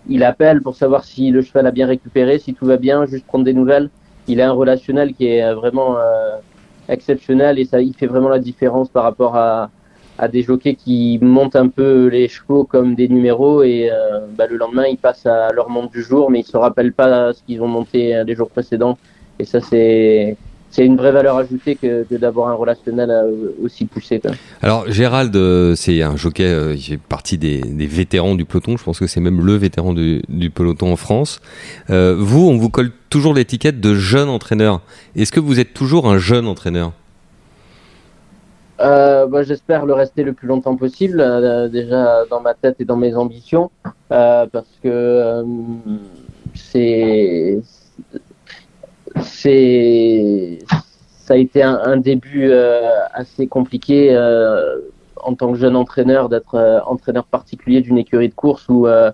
il 0.07 0.23
appelle 0.23 0.61
pour 0.61 0.75
savoir 0.75 1.03
si 1.03 1.31
le 1.31 1.41
cheval 1.41 1.67
a 1.67 1.71
bien 1.71 1.87
récupéré, 1.87 2.39
si 2.39 2.53
tout 2.53 2.65
va 2.65 2.77
bien, 2.77 3.05
juste 3.05 3.25
prendre 3.25 3.43
des 3.43 3.53
nouvelles. 3.53 3.89
Il 4.27 4.41
a 4.41 4.49
un 4.49 4.51
relationnel 4.51 5.13
qui 5.13 5.27
est 5.27 5.53
vraiment 5.53 5.97
euh, 5.97 6.37
exceptionnel 6.87 7.59
et 7.59 7.65
ça, 7.65 7.81
il 7.81 7.93
fait 7.93 8.07
vraiment 8.07 8.29
la 8.29 8.39
différence 8.39 8.89
par 8.89 9.03
rapport 9.03 9.35
à, 9.35 9.69
à 10.19 10.27
des 10.27 10.43
jockeys 10.43 10.75
qui 10.75 11.17
montent 11.21 11.55
un 11.55 11.69
peu 11.69 12.07
les 12.07 12.27
chevaux 12.27 12.63
comme 12.63 12.93
des 12.93 13.07
numéros 13.07 13.63
et 13.63 13.89
euh, 13.89 14.19
bah, 14.37 14.45
le 14.47 14.57
lendemain 14.57 14.85
ils 14.85 14.97
passent 14.97 15.25
à 15.25 15.51
leur 15.53 15.69
monte 15.69 15.91
du 15.91 16.03
jour 16.03 16.29
mais 16.29 16.41
ils 16.41 16.45
se 16.45 16.57
rappellent 16.57 16.93
pas 16.93 17.33
ce 17.33 17.41
qu'ils 17.43 17.61
ont 17.61 17.67
monté 17.67 18.21
les 18.25 18.35
jours 18.35 18.49
précédents 18.49 18.97
et 19.39 19.45
ça 19.45 19.61
c'est 19.61 20.35
c'est 20.71 20.85
une 20.85 20.97
vraie 20.97 21.11
valeur 21.11 21.37
ajoutée 21.37 21.75
que, 21.75 22.05
d'avoir 22.15 22.49
un 22.49 22.53
relationnel 22.53 23.11
aussi 23.63 23.85
poussé. 23.85 24.21
Alors 24.61 24.89
Gérald, 24.89 25.35
euh, 25.35 25.75
c'est 25.75 26.01
un 26.01 26.15
jockey, 26.15 26.43
euh, 26.43 26.75
il 26.75 26.81
fait 26.81 26.97
partie 26.97 27.37
des, 27.37 27.61
vétérans 27.87 28.35
du 28.35 28.45
peloton. 28.45 28.77
Je 28.77 28.83
pense 28.83 28.99
que 28.99 29.07
c'est 29.07 29.19
même 29.19 29.45
le 29.45 29.55
vétéran 29.55 29.93
du, 29.93 30.51
peloton 30.53 30.93
en 30.93 30.95
France. 30.95 31.41
Euh, 31.89 32.15
vous, 32.17 32.47
on 32.47 32.57
vous 32.57 32.69
colle 32.69 32.91
toujours 33.09 33.33
l'étiquette 33.33 33.79
de 33.81 33.95
jeune 33.95 34.29
entraîneur. 34.29 34.81
Est-ce 35.15 35.31
que 35.31 35.39
vous 35.39 35.59
êtes 35.59 35.73
toujours 35.73 36.09
un 36.09 36.17
jeune 36.17 36.47
entraîneur? 36.47 36.91
Euh, 38.79 39.27
bah, 39.27 39.43
J'espère 39.43 39.85
le 39.85 39.93
rester 39.93 40.23
le 40.23 40.33
plus 40.33 40.47
longtemps 40.47 40.75
possible, 40.75 41.19
euh, 41.21 41.67
déjà 41.67 42.25
dans 42.29 42.41
ma 42.41 42.53
tête 42.53 42.77
et 42.79 42.85
dans 42.85 42.97
mes 42.97 43.15
ambitions, 43.15 43.71
euh, 44.11 44.45
parce 44.47 44.69
que 44.83 44.87
euh, 44.89 45.43
c'est 46.55 47.61
c'est 49.21 50.59
ça 50.69 51.33
a 51.35 51.37
été 51.37 51.61
un, 51.63 51.79
un 51.83 51.97
début 51.97 52.49
euh, 52.49 52.81
assez 53.13 53.47
compliqué 53.47 54.15
en 55.21 55.35
tant 55.35 55.51
que 55.51 55.57
jeune 55.59 55.75
entraîneur 55.75 56.29
d'être 56.29 56.83
entraîneur 56.87 57.25
particulier 57.25 57.81
d'une 57.81 57.97
écurie 57.97 58.29
de 58.29 58.33
course 58.33 58.67
où 58.69 58.83
bah, 58.83 59.13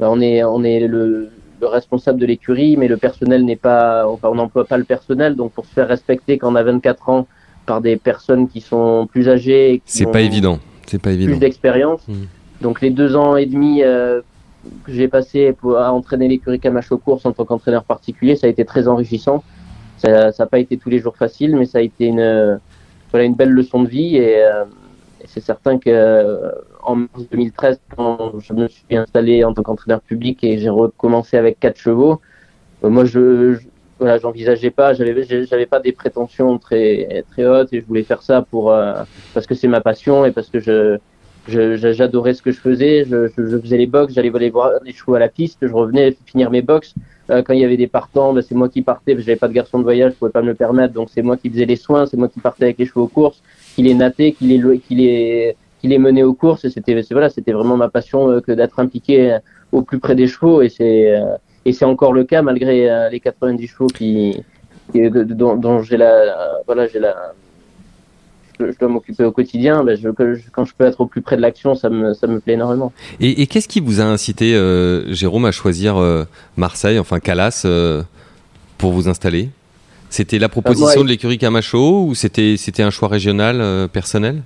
on 0.00 0.20
est 0.20 0.42
on 0.44 0.62
est 0.64 0.80
le, 0.88 1.30
le 1.60 1.66
responsable 1.66 2.20
de 2.20 2.26
l'écurie, 2.26 2.76
mais 2.76 2.88
le 2.88 2.96
personnel 2.96 3.44
n'est 3.44 3.56
pas, 3.56 4.06
enfin, 4.08 4.28
on 4.30 4.34
n'emploie 4.34 4.66
pas 4.66 4.76
le 4.78 4.84
personnel, 4.84 5.36
donc 5.36 5.52
pour 5.52 5.64
se 5.66 5.72
faire 5.72 5.88
respecter 5.88 6.38
quand 6.38 6.52
on 6.52 6.56
a 6.56 6.62
24 6.62 7.08
ans 7.08 7.26
par 7.66 7.80
des 7.80 7.96
personnes 7.96 8.48
qui 8.48 8.60
sont 8.60 9.08
plus 9.10 9.28
âgées. 9.28 9.82
C'est 9.84 10.10
pas 10.10 10.20
évident. 10.20 10.58
C'est 10.86 11.00
pas 11.00 11.12
évident. 11.12 11.32
Plus 11.32 11.38
d'expérience. 11.38 12.06
Mmh. 12.08 12.14
Donc 12.60 12.80
les 12.80 12.90
deux 12.90 13.16
ans 13.16 13.36
et 13.36 13.46
demi 13.46 13.82
euh, 13.82 14.20
que 14.84 14.92
j'ai 14.92 15.08
passé 15.08 15.52
pour 15.52 15.78
à 15.78 15.92
entraîner 15.92 16.28
l'écurie 16.28 16.60
Camacho 16.60 16.98
course 16.98 17.26
en 17.26 17.32
tant 17.32 17.44
qu'entraîneur 17.44 17.84
particulier, 17.84 18.36
ça 18.36 18.46
a 18.46 18.50
été 18.50 18.64
très 18.64 18.88
enrichissant. 18.88 19.42
Ça 19.98 20.30
n'a 20.38 20.46
pas 20.46 20.58
été 20.58 20.76
tous 20.76 20.90
les 20.90 20.98
jours 20.98 21.16
facile, 21.16 21.56
mais 21.56 21.64
ça 21.64 21.78
a 21.78 21.80
été 21.80 22.06
une 22.06 22.60
voilà 23.10 23.24
une 23.24 23.34
belle 23.34 23.50
leçon 23.50 23.82
de 23.82 23.88
vie 23.88 24.16
et, 24.16 24.42
euh, 24.42 24.64
et 25.22 25.26
c'est 25.26 25.40
certain 25.40 25.78
que 25.78 25.88
euh, 25.88 26.50
en 26.82 26.96
mars 26.96 27.28
2013, 27.30 27.80
quand 27.96 28.40
je 28.40 28.52
me 28.52 28.68
suis 28.68 28.96
installé 28.96 29.44
en 29.44 29.54
tant 29.54 29.62
qu'entraîneur 29.62 30.00
public 30.00 30.42
et 30.42 30.58
j'ai 30.58 30.68
recommencé 30.68 31.36
avec 31.36 31.60
quatre 31.60 31.78
chevaux, 31.78 32.20
moi 32.82 33.04
je, 33.04 33.54
je 33.54 33.60
voilà, 33.98 34.18
j'envisageais 34.18 34.70
pas, 34.70 34.92
j'avais, 34.92 35.24
j'avais 35.46 35.66
pas 35.66 35.80
des 35.80 35.92
prétentions 35.92 36.58
très, 36.58 37.24
très 37.30 37.46
hautes 37.46 37.72
et 37.72 37.80
je 37.80 37.86
voulais 37.86 38.02
faire 38.02 38.22
ça 38.22 38.42
pour, 38.42 38.72
euh, 38.72 39.02
parce 39.32 39.46
que 39.46 39.54
c'est 39.54 39.68
ma 39.68 39.80
passion 39.80 40.24
et 40.24 40.32
parce 40.32 40.48
que 40.48 40.58
je, 40.58 40.98
je, 41.48 41.92
j'adorais 41.92 42.34
ce 42.34 42.42
que 42.42 42.50
je 42.50 42.60
faisais. 42.60 43.04
Je, 43.04 43.28
je, 43.36 43.58
faisais 43.58 43.76
les 43.76 43.86
box, 43.86 44.14
j'allais 44.14 44.34
aller 44.34 44.50
voir 44.50 44.72
les 44.84 44.92
chevaux 44.92 45.14
à 45.14 45.18
la 45.18 45.28
piste, 45.28 45.58
je 45.62 45.72
revenais 45.72 46.16
finir 46.26 46.50
mes 46.50 46.62
box. 46.62 46.94
Euh, 47.30 47.42
quand 47.42 47.54
il 47.54 47.60
y 47.60 47.64
avait 47.64 47.76
des 47.76 47.86
partants, 47.86 48.32
ben, 48.32 48.42
c'est 48.42 48.54
moi 48.54 48.68
qui 48.68 48.82
partais, 48.82 49.16
j'avais 49.18 49.36
pas 49.36 49.48
de 49.48 49.52
garçon 49.52 49.78
de 49.78 49.84
voyage, 49.84 50.12
je 50.12 50.18
pouvais 50.18 50.32
pas 50.32 50.42
me 50.42 50.48
le 50.48 50.54
permettre, 50.54 50.92
donc 50.92 51.08
c'est 51.10 51.22
moi 51.22 51.36
qui 51.36 51.48
faisais 51.48 51.64
les 51.64 51.76
soins, 51.76 52.06
c'est 52.06 52.16
moi 52.16 52.28
qui 52.28 52.40
partais 52.40 52.64
avec 52.64 52.78
les 52.78 52.86
chevaux 52.86 53.02
aux 53.02 53.08
courses, 53.08 53.42
qui 53.74 53.82
les 53.82 53.94
nattais, 53.94 54.32
qui 54.32 54.44
les, 54.46 54.78
qui 54.80 54.94
les, 54.94 55.56
qui 55.80 55.88
les 55.88 55.98
menait 55.98 56.22
aux 56.22 56.34
courses. 56.34 56.68
C'était, 56.68 57.00
voilà, 57.12 57.30
c'était 57.30 57.52
vraiment 57.52 57.76
ma 57.76 57.88
passion 57.88 58.30
euh, 58.30 58.40
que 58.40 58.52
d'être 58.52 58.80
impliqué 58.80 59.38
au 59.72 59.82
plus 59.82 60.00
près 60.00 60.14
des 60.14 60.26
chevaux 60.26 60.62
et 60.62 60.68
c'est, 60.68 61.16
euh, 61.16 61.36
et 61.64 61.72
c'est 61.72 61.84
encore 61.84 62.12
le 62.12 62.24
cas 62.24 62.42
malgré 62.42 62.90
euh, 62.90 63.08
les 63.08 63.20
90 63.20 63.66
chevaux 63.66 63.86
qui, 63.86 64.42
qui 64.92 65.10
dont, 65.10 65.56
dont 65.56 65.82
j'ai 65.82 65.96
la 65.96 66.12
euh, 66.12 66.34
voilà 66.66 66.86
j'ai 66.86 67.00
la 67.00 67.32
je, 68.60 68.70
je 68.70 68.78
dois 68.78 68.88
m'occuper 68.88 69.24
au 69.24 69.32
quotidien 69.32 69.84
je, 69.86 70.08
quand 70.52 70.64
je 70.64 70.74
peux 70.76 70.84
être 70.84 71.00
au 71.00 71.06
plus 71.06 71.22
près 71.22 71.36
de 71.36 71.42
l'action 71.42 71.74
ça 71.74 71.90
me 71.90 72.14
ça 72.14 72.26
me 72.26 72.40
plaît 72.40 72.54
énormément. 72.54 72.92
Et, 73.20 73.42
et 73.42 73.46
qu'est-ce 73.46 73.68
qui 73.68 73.80
vous 73.80 74.00
a 74.00 74.04
incité 74.04 74.54
euh, 74.54 75.12
Jérôme 75.12 75.44
à 75.44 75.52
choisir 75.52 75.96
euh, 75.96 76.24
Marseille 76.56 76.98
enfin 76.98 77.18
Calas 77.18 77.62
euh, 77.64 78.02
pour 78.78 78.92
vous 78.92 79.08
installer? 79.08 79.50
C'était 80.10 80.38
la 80.38 80.48
proposition 80.48 81.00
moi, 81.00 81.04
de 81.04 81.08
l'écurie 81.08 81.38
Camacho 81.38 82.04
ou 82.04 82.14
c'était 82.14 82.56
c'était 82.56 82.84
un 82.84 82.90
choix 82.90 83.08
régional 83.08 83.60
euh, 83.60 83.88
personnel? 83.88 84.42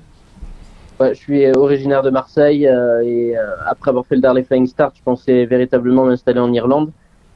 Ouais, 0.98 1.14
je 1.14 1.18
suis 1.20 1.46
originaire 1.52 2.02
de 2.02 2.10
Marseille 2.10 2.66
euh, 2.66 3.02
et 3.04 3.36
euh, 3.36 3.42
après 3.66 3.90
avoir 3.90 4.04
fait 4.06 4.16
le 4.16 4.20
Darley 4.20 4.42
Flying 4.42 4.66
Start, 4.66 4.94
je 4.96 5.02
pensais 5.02 5.44
véritablement 5.44 6.04
m'installer 6.04 6.40
en 6.40 6.52
Irlande. 6.52 6.90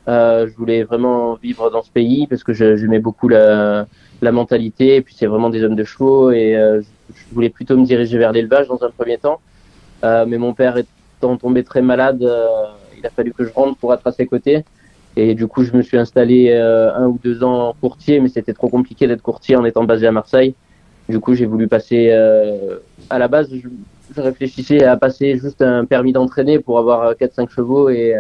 Euh, 0.09 0.49
je 0.49 0.57
voulais 0.57 0.83
vraiment 0.83 1.35
vivre 1.35 1.71
dans 1.71 1.83
ce 1.83 1.91
pays 1.91 2.27
parce 2.27 2.43
que 2.43 2.53
j'aimais 2.53 2.99
beaucoup 2.99 3.29
la, 3.29 3.87
la 4.21 4.33
mentalité 4.33 4.97
et 4.97 5.01
puis 5.01 5.15
c'est 5.17 5.27
vraiment 5.27 5.49
des 5.49 5.63
hommes 5.63 5.77
de 5.77 5.85
chevaux 5.85 6.33
et 6.33 6.57
euh, 6.57 6.83
je 7.15 7.35
voulais 7.35 7.51
plutôt 7.51 7.77
me 7.77 7.85
diriger 7.85 8.19
vers 8.19 8.33
l'élevage 8.33 8.69
dans 8.69 8.83
un 8.83 8.91
premier 8.91 9.19
temps. 9.19 9.41
Euh, 10.05 10.25
mais 10.27 10.39
mon 10.39 10.55
père 10.55 10.77
étant 10.77 11.37
tombé 11.37 11.63
très 11.63 11.83
malade, 11.83 12.23
euh, 12.23 12.47
il 12.99 13.07
a 13.07 13.11
fallu 13.11 13.33
que 13.33 13.45
je 13.45 13.53
rentre 13.53 13.77
pour 13.77 13.93
être 13.95 14.07
à 14.07 14.13
ses 14.13 14.27
côtés. 14.27 14.65
Et 15.15 15.35
du 15.35 15.47
coup, 15.47 15.63
je 15.63 15.73
me 15.73 15.83
suis 15.83 15.99
installé 15.99 16.51
euh, 16.51 16.95
un 16.95 17.07
ou 17.07 17.19
deux 17.23 17.45
ans 17.45 17.69
en 17.69 17.73
courtier, 17.75 18.19
mais 18.21 18.29
c'était 18.29 18.55
trop 18.55 18.69
compliqué 18.69 19.07
d'être 19.07 19.23
courtier 19.23 19.57
en 19.57 19.65
étant 19.65 19.85
basé 19.85 20.07
à 20.07 20.13
Marseille. 20.13 20.55
Du 21.09 21.21
coup, 21.21 21.35
j'ai 21.35 21.45
voulu 21.45 21.69
passer. 21.69 22.09
Euh, 22.11 22.79
à 23.11 23.19
la 23.19 23.29
base, 23.29 23.51
je, 23.53 23.69
je, 24.15 24.21
réfléchissais 24.21 24.85
à 24.85 24.97
passer 24.97 25.37
juste 25.37 25.61
un 25.61 25.85
permis 25.85 26.13
d'entraîner 26.13 26.59
pour 26.61 26.79
avoir 26.79 27.13
4-5 27.13 27.51
chevaux 27.51 27.91
et, 27.91 28.15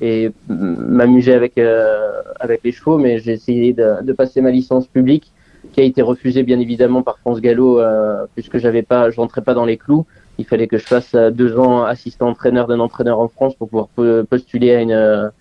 et 0.00 0.30
m'amuser 0.48 1.32
avec 1.32 1.58
euh, 1.58 2.22
avec 2.40 2.60
les 2.64 2.72
chevaux. 2.72 2.98
Mais 2.98 3.18
j'ai 3.18 3.32
essayé 3.32 3.72
de, 3.72 4.02
de, 4.02 4.12
passer 4.12 4.40
ma 4.40 4.50
licence 4.50 4.86
publique, 4.86 5.32
qui 5.72 5.80
a 5.80 5.84
été 5.84 6.02
refusée 6.02 6.42
bien 6.42 6.60
évidemment 6.60 7.02
par 7.02 7.18
France 7.18 7.40
Gallo, 7.40 7.80
euh, 7.80 8.26
puisque 8.34 8.58
j'avais 8.58 8.82
pas, 8.82 9.10
je 9.10 9.16
rentrais 9.16 9.42
pas 9.42 9.54
dans 9.54 9.64
les 9.64 9.76
clous. 9.76 10.06
Il 10.38 10.44
fallait 10.44 10.66
que 10.66 10.78
je 10.78 10.84
fasse 10.84 11.14
deux 11.14 11.58
ans 11.58 11.84
assistant 11.84 12.28
entraîneur 12.28 12.66
d'un 12.66 12.80
entraîneur 12.80 13.20
en 13.20 13.28
France 13.28 13.54
pour 13.54 13.68
pouvoir 13.68 13.88
postuler 14.28 14.74
à 14.74 14.80
une 14.82 15.32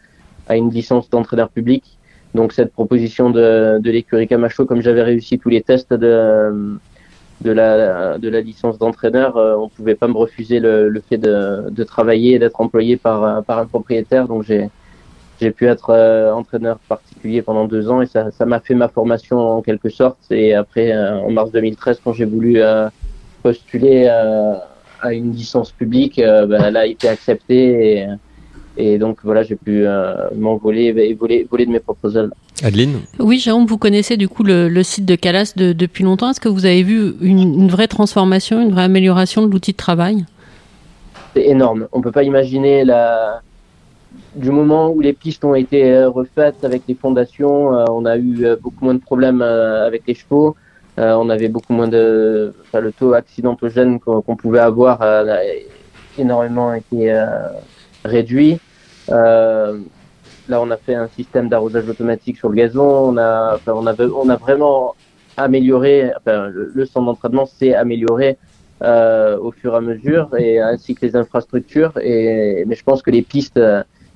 à 0.47 0.55
une 0.55 0.69
licence 0.69 1.09
d'entraîneur 1.09 1.49
public. 1.49 1.97
Donc 2.33 2.53
cette 2.53 2.71
proposition 2.71 3.29
de, 3.29 3.79
de 3.79 3.91
l'écurie 3.91 4.27
Camacho, 4.27 4.65
comme 4.65 4.81
j'avais 4.81 5.01
réussi 5.01 5.39
tous 5.39 5.49
les 5.49 5.61
tests 5.61 5.93
de, 5.93 6.77
de, 7.41 7.51
la, 7.51 8.17
de 8.17 8.29
la 8.29 8.41
licence 8.41 8.77
d'entraîneur, 8.77 9.37
euh, 9.37 9.55
on 9.55 9.69
pouvait 9.69 9.95
pas 9.95 10.07
me 10.07 10.17
refuser 10.17 10.59
le, 10.59 10.89
le 10.89 11.01
fait 11.01 11.17
de, 11.17 11.69
de 11.69 11.83
travailler 11.83 12.35
et 12.35 12.39
d'être 12.39 12.61
employé 12.61 12.97
par, 12.97 13.43
par 13.43 13.59
un 13.59 13.65
propriétaire. 13.65 14.27
Donc 14.27 14.43
j'ai 14.43 14.69
j'ai 15.41 15.51
pu 15.51 15.67
être 15.67 15.89
euh, 15.89 16.31
entraîneur 16.31 16.79
particulier 16.87 17.41
pendant 17.41 17.65
deux 17.67 17.89
ans 17.89 18.01
et 18.01 18.05
ça 18.05 18.31
ça 18.31 18.45
m'a 18.45 18.61
fait 18.61 18.75
ma 18.75 18.87
formation 18.87 19.37
en 19.39 19.61
quelque 19.61 19.89
sorte. 19.89 20.19
Et 20.31 20.53
après, 20.53 20.91
euh, 20.93 21.19
en 21.19 21.31
mars 21.31 21.51
2013, 21.51 21.99
quand 22.03 22.13
j'ai 22.13 22.25
voulu 22.25 22.61
postuler 23.43 24.07
à 24.07 25.13
une 25.13 25.33
licence 25.33 25.71
publique, 25.71 26.19
ben, 26.19 26.63
elle 26.63 26.77
a 26.77 26.85
été 26.87 27.07
acceptée 27.09 27.99
et 27.99 28.07
et 28.77 28.97
donc 28.97 29.19
voilà, 29.23 29.43
j'ai 29.43 29.55
pu 29.55 29.85
euh, 29.85 30.29
m'envoler 30.35 30.93
et 30.97 31.13
voler, 31.13 31.47
voler 31.49 31.65
de 31.65 31.71
mes 31.71 31.79
propres 31.79 32.17
ailes. 32.17 32.31
Adeline 32.63 33.01
Oui, 33.19 33.39
Jérôme, 33.39 33.65
vous 33.65 33.77
connaissez 33.77 34.17
du 34.17 34.27
coup 34.27 34.43
le, 34.43 34.69
le 34.69 34.83
site 34.83 35.05
de 35.05 35.15
Calas 35.15 35.53
de, 35.55 35.73
depuis 35.73 36.03
longtemps. 36.03 36.29
Est-ce 36.29 36.39
que 36.39 36.49
vous 36.49 36.65
avez 36.65 36.83
vu 36.83 37.13
une, 37.21 37.39
une, 37.39 37.67
vraie 37.69 37.87
transformation, 37.87 38.61
une 38.61 38.71
vraie 38.71 38.83
amélioration 38.83 39.45
de 39.45 39.51
l'outil 39.51 39.71
de 39.71 39.77
travail? 39.77 40.25
C'est 41.35 41.45
énorme. 41.45 41.87
On 41.91 41.99
ne 41.99 42.03
peut 42.03 42.11
pas 42.11 42.23
imaginer 42.23 42.85
la... 42.85 43.41
du 44.35 44.51
moment 44.51 44.89
où 44.89 45.01
les 45.01 45.13
pistes 45.13 45.43
ont 45.43 45.55
été 45.55 45.91
euh, 45.91 46.09
refaites 46.09 46.63
avec 46.63 46.83
les 46.87 46.95
fondations, 46.95 47.75
euh, 47.75 47.85
on 47.89 48.05
a 48.05 48.17
eu 48.17 48.45
beaucoup 48.61 48.85
moins 48.85 48.93
de 48.93 48.99
problèmes 48.99 49.41
avec 49.41 50.03
les 50.07 50.13
chevaux. 50.13 50.55
on 50.97 51.29
avait 51.29 51.49
beaucoup 51.49 51.73
moins 51.73 51.89
de... 51.89 52.53
Enfin, 52.63 52.79
le 52.79 52.91
taux 52.93 53.13
accidentogène 53.13 53.99
qu'on 53.99 54.35
pouvait 54.35 54.59
avoir 54.59 55.01
a 55.01 55.23
énormément 56.17 56.73
été 56.73 57.13
réduit. 58.05 58.59
Euh, 59.11 59.79
là, 60.49 60.61
on 60.61 60.71
a 60.71 60.77
fait 60.77 60.95
un 60.95 61.07
système 61.07 61.49
d'arrosage 61.49 61.87
automatique 61.89 62.37
sur 62.37 62.49
le 62.49 62.55
gazon. 62.55 63.13
On 63.13 63.17
a, 63.17 63.55
enfin, 63.55 63.73
on 63.75 63.85
a, 63.87 63.95
on 63.99 64.29
a 64.29 64.35
vraiment 64.35 64.95
amélioré. 65.37 66.11
Enfin, 66.17 66.49
le, 66.49 66.85
centre 66.85 67.05
d'entraînement 67.05 67.45
s'est 67.45 67.73
amélioré 67.73 68.37
euh, 68.81 69.37
au 69.37 69.51
fur 69.51 69.73
et 69.73 69.77
à 69.77 69.81
mesure, 69.81 70.29
et 70.37 70.59
ainsi 70.59 70.95
que 70.95 71.05
les 71.05 71.15
infrastructures. 71.15 71.93
Et 72.01 72.63
mais 72.67 72.75
je 72.75 72.83
pense 72.83 73.01
que 73.01 73.11
les 73.11 73.21
pistes, 73.21 73.59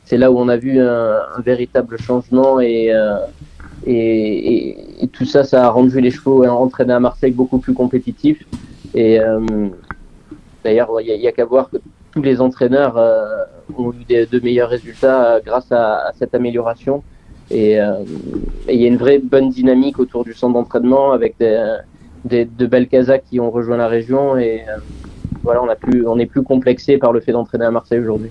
c'est 0.05 0.17
là 0.17 0.31
où 0.31 0.39
on 0.39 0.49
a 0.49 0.57
vu 0.57 0.79
un, 0.79 1.41
véritable 1.43 1.97
changement 1.99 2.59
et, 2.59 2.93
euh, 2.93 3.17
et, 3.85 5.03
et, 5.03 5.07
tout 5.07 5.25
ça, 5.25 5.43
ça 5.43 5.65
a 5.65 5.69
rendu 5.69 6.01
les 6.01 6.11
chevaux 6.11 6.45
entraînés 6.45 6.93
à 6.93 6.99
Marseille 6.99 7.31
beaucoup 7.31 7.59
plus 7.59 7.73
compétitifs. 7.73 8.43
Et 8.93 9.19
euh, 9.19 9.39
d'ailleurs, 10.63 10.89
il 11.01 11.19
n'y 11.19 11.27
a, 11.27 11.29
a 11.29 11.31
qu'à 11.31 11.45
voir 11.45 11.69
que 11.69 11.77
tous 12.11 12.21
les 12.21 12.41
entraîneurs 12.41 12.97
euh, 12.97 13.45
ont 13.77 13.91
eu 13.93 14.03
des, 14.07 14.25
de 14.25 14.39
meilleurs 14.39 14.69
résultats 14.69 15.35
euh, 15.35 15.39
grâce 15.45 15.71
à, 15.71 16.11
cette 16.17 16.35
amélioration. 16.35 17.03
Et 17.51 17.79
euh, 17.79 18.03
il 18.69 18.79
y 18.79 18.85
a 18.85 18.87
une 18.87 18.97
vraie 18.97 19.19
bonne 19.19 19.49
dynamique 19.49 19.99
autour 19.99 20.23
du 20.23 20.33
centre 20.33 20.53
d'entraînement 20.53 21.11
avec 21.11 21.35
des, 21.39 21.77
des, 22.25 22.45
de 22.45 22.65
belles 22.67 22.87
casas 22.87 23.19
qui 23.19 23.39
ont 23.39 23.49
rejoint 23.49 23.77
la 23.77 23.87
région. 23.87 24.37
Et 24.37 24.63
voilà, 25.43 25.63
on, 25.63 25.67
a 25.67 25.75
plus, 25.75 26.05
on 26.07 26.19
est 26.19 26.27
plus 26.27 26.43
complexé 26.43 26.97
par 26.97 27.11
le 27.11 27.21
fait 27.21 27.31
d'entraîner 27.31 27.65
à 27.65 27.71
Marseille 27.71 27.99
aujourd'hui. 27.99 28.29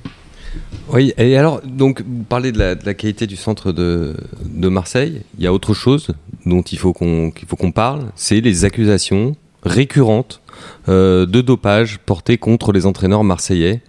Oui, 0.93 1.13
et 1.19 1.37
alors, 1.37 1.61
donc, 1.63 2.03
vous 2.03 2.23
parlez 2.23 2.53
de 2.53 2.59
la, 2.59 2.95
qualité 2.95 3.27
du 3.27 3.37
centre 3.37 3.73
de, 3.73 4.15
de, 4.45 4.69
Marseille. 4.69 5.23
Il 5.37 5.45
y 5.45 5.47
a 5.47 5.53
autre 5.53 5.75
chose 5.75 6.09
dont 6.47 6.63
il 6.63 6.79
faut 6.79 6.93
qu'on 6.93 7.31
faut 7.47 7.57
qu'on 7.57 7.73
parle, 7.73 8.07
c'est 8.15 8.41
les 8.41 8.65
accusations 8.65 9.37
récurrentes 9.63 10.41
euh, 10.89 11.27
de 11.27 11.41
dopage 11.41 11.99
portées 11.99 12.39
contre 12.39 12.73
les 12.73 12.87
entraîneurs 12.87 13.25
marseillais. 13.25 13.83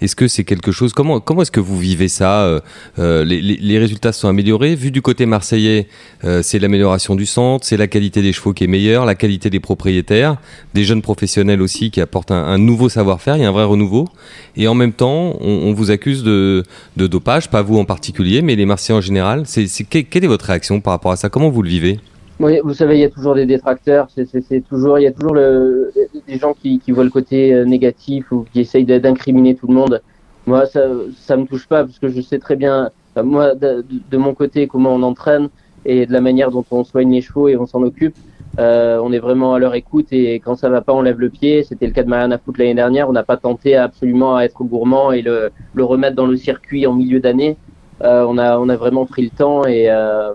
Est-ce 0.00 0.16
que 0.16 0.26
c'est 0.26 0.44
quelque 0.44 0.72
chose 0.72 0.92
Comment 0.92 1.20
comment 1.20 1.42
est-ce 1.42 1.50
que 1.50 1.60
vous 1.60 1.78
vivez 1.78 2.08
ça 2.08 2.42
euh, 2.42 2.60
euh, 2.98 3.24
les, 3.24 3.78
résultats 3.78 4.12
sont 4.12 4.28
améliorés? 4.28 4.74
Vu 4.74 4.90
du 4.90 5.02
côté 5.02 5.24
marseillais, 5.24 5.88
euh, 6.24 6.42
c'est 6.42 6.58
l'amélioration 6.58 7.14
du 7.14 7.26
centre, 7.26 7.64
c'est 7.64 7.76
la 7.76 7.86
qualité 7.86 8.20
des 8.20 8.32
chevaux 8.32 8.52
qui 8.52 8.64
est 8.64 8.68
meilleure, 8.68 9.04
la 9.06 9.14
qualité 9.14 9.50
des 9.50 9.60
propriétaires, 9.60 10.36
des 10.74 10.84
jeunes 10.84 11.00
professionnels 11.00 11.62
aussi 11.62 11.90
qui 11.90 12.00
apportent 12.00 12.32
un, 12.32 12.58
nouveau 12.58 12.88
savoir-faire. 12.88 13.36
Il 13.36 13.42
y 13.42 13.46
a 13.46 13.48
un 13.48 13.52
vrai 13.52 13.64
renouveau. 13.64 14.08
Et 14.56 14.66
en 14.66 14.74
même 14.74 14.92
temps, 14.92 15.36
on, 15.40 15.72
vous 15.72 15.90
accuse 15.90 16.22
de, 16.22 16.64
dopage, 16.96 17.48
pas 17.48 17.62
vous 17.62 17.78
en 17.78 17.84
particulier, 17.84 18.42
mais 18.42 18.56
les 18.56 18.66
Marseillais 18.66 18.96
en 18.96 19.00
général. 19.00 19.44
C'est, 19.46 19.66
quelle 19.84 20.24
est 20.24 20.28
votre 20.28 20.46
réaction 20.46 20.80
par 20.80 20.92
rapport 20.92 21.12
à 21.12 21.16
ça? 21.16 21.28
Comment 21.28 21.50
vous 21.50 21.62
le 21.62 21.68
vivez? 21.68 22.00
Oui, 22.40 22.58
vous 22.64 22.74
savez, 22.74 22.96
il 22.96 23.00
y 23.00 23.04
a 23.04 23.10
toujours 23.10 23.34
des 23.34 23.46
détracteurs. 23.46 24.08
C'est 24.10 24.60
toujours, 24.68 24.98
il 24.98 25.02
y 25.02 25.06
a 25.06 25.12
toujours 25.12 25.34
le, 25.34 25.92
des 26.26 26.38
gens 26.38 26.52
qui, 26.52 26.80
qui 26.80 26.90
voient 26.90 27.04
le 27.04 27.10
côté 27.10 27.54
euh, 27.54 27.64
négatif 27.64 28.32
ou 28.32 28.44
qui 28.52 28.60
essayent 28.60 28.84
d'incriminer 28.84 29.54
tout 29.54 29.68
le 29.68 29.74
monde. 29.74 30.02
Moi, 30.46 30.66
ça, 30.66 30.80
ça 31.16 31.36
me 31.36 31.46
touche 31.46 31.66
pas 31.66 31.84
parce 31.84 31.98
que 31.98 32.08
je 32.08 32.20
sais 32.20 32.38
très 32.38 32.56
bien, 32.56 32.90
moi, 33.22 33.54
de, 33.54 33.84
de, 34.10 34.16
mon 34.16 34.34
côté, 34.34 34.66
comment 34.66 34.94
on 34.94 35.02
entraîne 35.02 35.48
et 35.86 36.06
de 36.06 36.12
la 36.12 36.20
manière 36.20 36.50
dont 36.50 36.64
on 36.70 36.82
soigne 36.84 37.12
les 37.12 37.20
chevaux 37.20 37.48
et 37.48 37.56
on 37.56 37.66
s'en 37.66 37.82
occupe. 37.82 38.16
Euh, 38.58 39.00
on 39.02 39.12
est 39.12 39.18
vraiment 39.18 39.54
à 39.54 39.58
leur 39.58 39.74
écoute 39.74 40.08
et 40.12 40.34
quand 40.40 40.54
ça 40.54 40.68
va 40.68 40.80
pas, 40.80 40.92
on 40.92 41.02
lève 41.02 41.18
le 41.18 41.30
pied. 41.30 41.64
C'était 41.64 41.86
le 41.86 41.92
cas 41.92 42.02
de 42.02 42.08
Mariana 42.08 42.38
Foot 42.38 42.58
l'année 42.58 42.74
dernière. 42.74 43.08
On 43.08 43.12
n'a 43.12 43.22
pas 43.22 43.36
tenté 43.36 43.76
absolument 43.76 44.36
à 44.36 44.42
être 44.42 44.62
gourmand 44.64 45.12
et 45.12 45.22
le, 45.22 45.50
le 45.72 45.84
remettre 45.84 46.16
dans 46.16 46.26
le 46.26 46.36
circuit 46.36 46.86
en 46.86 46.94
milieu 46.94 47.20
d'année. 47.20 47.56
Euh, 48.02 48.24
on 48.28 48.38
a, 48.38 48.58
on 48.58 48.68
a 48.68 48.76
vraiment 48.76 49.06
pris 49.06 49.22
le 49.22 49.30
temps 49.30 49.64
et 49.64 49.88
euh, 49.88 50.32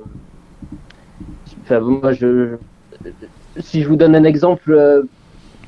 Enfin, 1.70 1.82
moi, 1.82 2.14
je, 2.14 2.56
si 3.60 3.84
je 3.84 3.88
vous 3.88 3.96
donne 3.96 4.16
un 4.16 4.24
exemple 4.24 4.72
euh, 4.72 5.04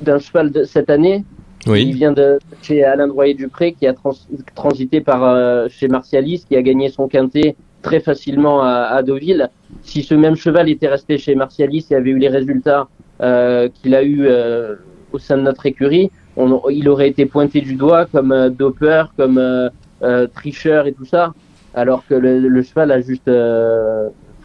d'un 0.02 0.18
cheval 0.18 0.52
de 0.52 0.64
cette 0.64 0.90
année, 0.90 1.24
oui. 1.68 1.86
il 1.86 1.94
vient 1.94 2.12
de 2.12 2.40
chez 2.64 2.84
Alain 2.84 3.08
Droyer-Dupré 3.08 3.74
qui 3.74 3.86
a 3.86 3.94
trans, 3.94 4.16
transité 4.56 5.02
par 5.02 5.24
euh, 5.24 5.68
chez 5.70 5.88
Martialis, 5.88 6.44
qui 6.50 6.56
a 6.56 6.64
gagné 6.64 6.90
son 6.90 7.08
quintet 7.08 7.56
très 7.84 8.00
facilement 8.00 8.64
à, 8.64 8.90
à, 8.90 9.04
Deauville. 9.04 9.50
Si 9.84 10.02
ce 10.02 10.16
même 10.16 10.36
cheval 10.36 10.70
était 10.70 10.88
resté 10.88 11.20
chez 11.20 11.36
Martialis 11.36 11.86
et 11.92 11.96
avait 11.96 12.10
eu 12.10 12.18
les 12.18 12.30
résultats 12.30 12.88
euh, 13.22 13.70
qu'il 13.70 13.94
a 13.94 14.02
eu 14.02 14.26
euh, 14.26 14.78
au 15.14 15.20
sein 15.20 15.38
de 15.38 15.44
notre 15.44 15.68
écurie, 15.68 16.10
on, 16.36 16.68
il 16.72 16.90
aurait 16.90 17.10
été 17.10 17.28
pointé 17.28 17.62
du 17.62 17.76
doigt 17.76 18.08
comme 18.08 18.32
euh, 18.32 18.50
doper, 18.50 19.04
comme 19.18 19.70
tricheur 20.34 20.88
et 20.88 20.94
tout 20.94 21.06
ça, 21.06 21.36
alors 21.76 22.04
que 22.08 22.16
le, 22.16 22.40
le 22.40 22.62
cheval 22.64 22.92
a 22.92 23.02
juste 23.02 23.30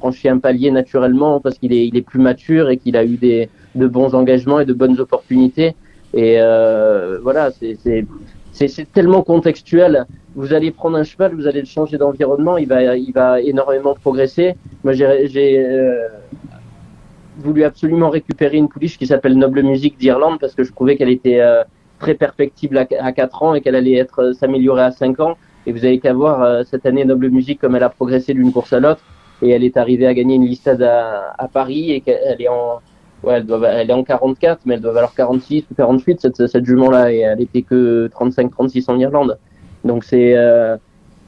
franchi 0.06 0.28
un 0.28 0.38
palier 0.38 0.70
naturellement 0.70 1.40
parce 1.40 1.58
qu'il 1.58 1.72
est, 1.72 2.02
plus 2.02 2.20
mature 2.20 2.70
et 2.70 2.76
qu'il 2.76 2.96
a 2.96 3.04
eu 3.04 3.16
des, 3.16 3.48
de 3.74 3.88
bons 3.88 4.14
engagements 4.14 4.60
et 4.60 4.64
de 4.64 4.72
bonnes 4.72 5.00
opportunités. 5.00 5.74
Et 6.14 6.36
euh, 6.38 7.18
voilà, 7.22 7.50
c'est 7.50 8.92
tellement 8.92 9.22
contextuel. 9.22 10.06
Vous 10.36 10.52
allez 10.52 10.70
prendre 10.70 10.96
un 10.96 11.02
cheval, 11.02 11.34
vous 11.34 11.48
allez 11.48 11.60
le 11.60 11.66
changer 11.66 11.98
d'environnement, 11.98 12.56
il 12.56 12.68
va, 12.68 13.40
énormément 13.40 13.94
progresser. 13.94 14.54
Moi, 14.84 14.92
j'ai 14.92 15.58
euh, 15.58 16.06
voulu 17.38 17.64
absolument 17.64 18.10
récupérer 18.10 18.58
une 18.58 18.68
pouliche 18.68 18.96
qui 18.98 19.08
s'appelle 19.08 19.36
Noble 19.36 19.62
Music 19.62 19.98
d'Irlande 19.98 20.38
parce 20.40 20.54
que 20.54 20.62
je 20.62 20.72
trouvais 20.72 20.96
qu'elle 20.96 21.10
était 21.10 21.40
euh, 21.40 21.64
très 21.98 22.14
perfectible 22.14 22.78
à, 22.78 22.86
à 23.00 23.10
4 23.10 23.42
ans 23.42 23.54
et 23.54 23.60
qu'elle 23.60 23.74
allait 23.74 23.96
être 23.96 24.32
s'améliorer 24.38 24.82
à 24.82 24.92
5 24.92 25.18
ans. 25.18 25.36
Et 25.66 25.72
vous 25.72 25.84
avez 25.84 25.98
qu'à 25.98 26.12
voir 26.12 26.64
cette 26.64 26.86
année 26.86 27.04
Noble 27.04 27.28
Music 27.28 27.60
comme 27.60 27.74
elle 27.74 27.82
a 27.82 27.88
progressé 27.88 28.34
d'une 28.34 28.52
course 28.52 28.72
à 28.72 28.78
l'autre 28.78 29.02
et 29.42 29.50
elle 29.50 29.64
est 29.64 29.76
arrivée 29.76 30.06
à 30.06 30.14
gagner 30.14 30.36
une 30.36 30.46
listade 30.46 30.82
à, 30.82 31.34
à 31.38 31.48
Paris 31.48 31.92
et 31.92 32.00
qu'elle 32.00 32.40
est 32.40 32.48
en 32.48 32.80
ouais, 33.22 33.34
elle, 33.34 33.46
doit, 33.46 33.68
elle 33.68 33.90
est 33.90 33.92
en 33.92 34.04
44 34.04 34.60
mais 34.64 34.74
elle 34.74 34.80
doit 34.80 34.92
valoir 34.92 35.14
46 35.14 35.64
ou 35.70 35.74
48 35.74 36.20
cette, 36.20 36.46
cette 36.46 36.64
jument 36.64 36.90
là 36.90 37.12
et 37.12 37.18
elle 37.18 37.40
était 37.40 37.62
que 37.62 38.08
35 38.08 38.50
36 38.50 38.88
en 38.88 38.98
Irlande. 38.98 39.38
Donc 39.84 40.04
c'est 40.04 40.36
euh, 40.36 40.76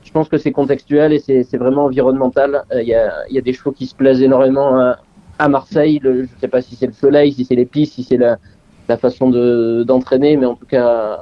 je 0.03 0.13
pense 0.13 0.29
que 0.29 0.39
c'est 0.39 0.53
contextuel 0.53 1.13
et 1.13 1.19
c'est 1.19 1.57
vraiment 1.59 1.85
environnemental. 1.85 2.65
Il 2.73 2.79
euh, 2.79 2.83
y, 2.83 2.95
a, 2.95 3.29
y 3.31 3.39
a 3.39 3.43
des 3.43 3.53
chevaux 3.53 3.73
qui 3.73 3.87
se 3.87 3.95
plaisent 3.95 4.23
énormément 4.23 4.79
à, 4.79 4.99
à 5.39 5.49
Marseille. 5.49 6.01
Le, 6.03 6.25
je 6.25 6.29
sais 6.41 6.49
pas 6.49 6.63
si 6.63 6.77
c'est 6.77 6.87
le 6.87 6.93
soleil 6.93 7.33
si 7.33 7.45
c'est 7.45 7.57
les 7.57 7.67
pistes 7.67 7.95
si 7.95 8.05
c'est 8.05 8.17
la, 8.17 8.39
la 8.89 8.97
façon 8.97 9.29
de 9.29 9.85
d'entraîner 9.87 10.37
mais 10.37 10.47
en 10.47 10.55
tout 10.55 10.67
cas 10.67 11.21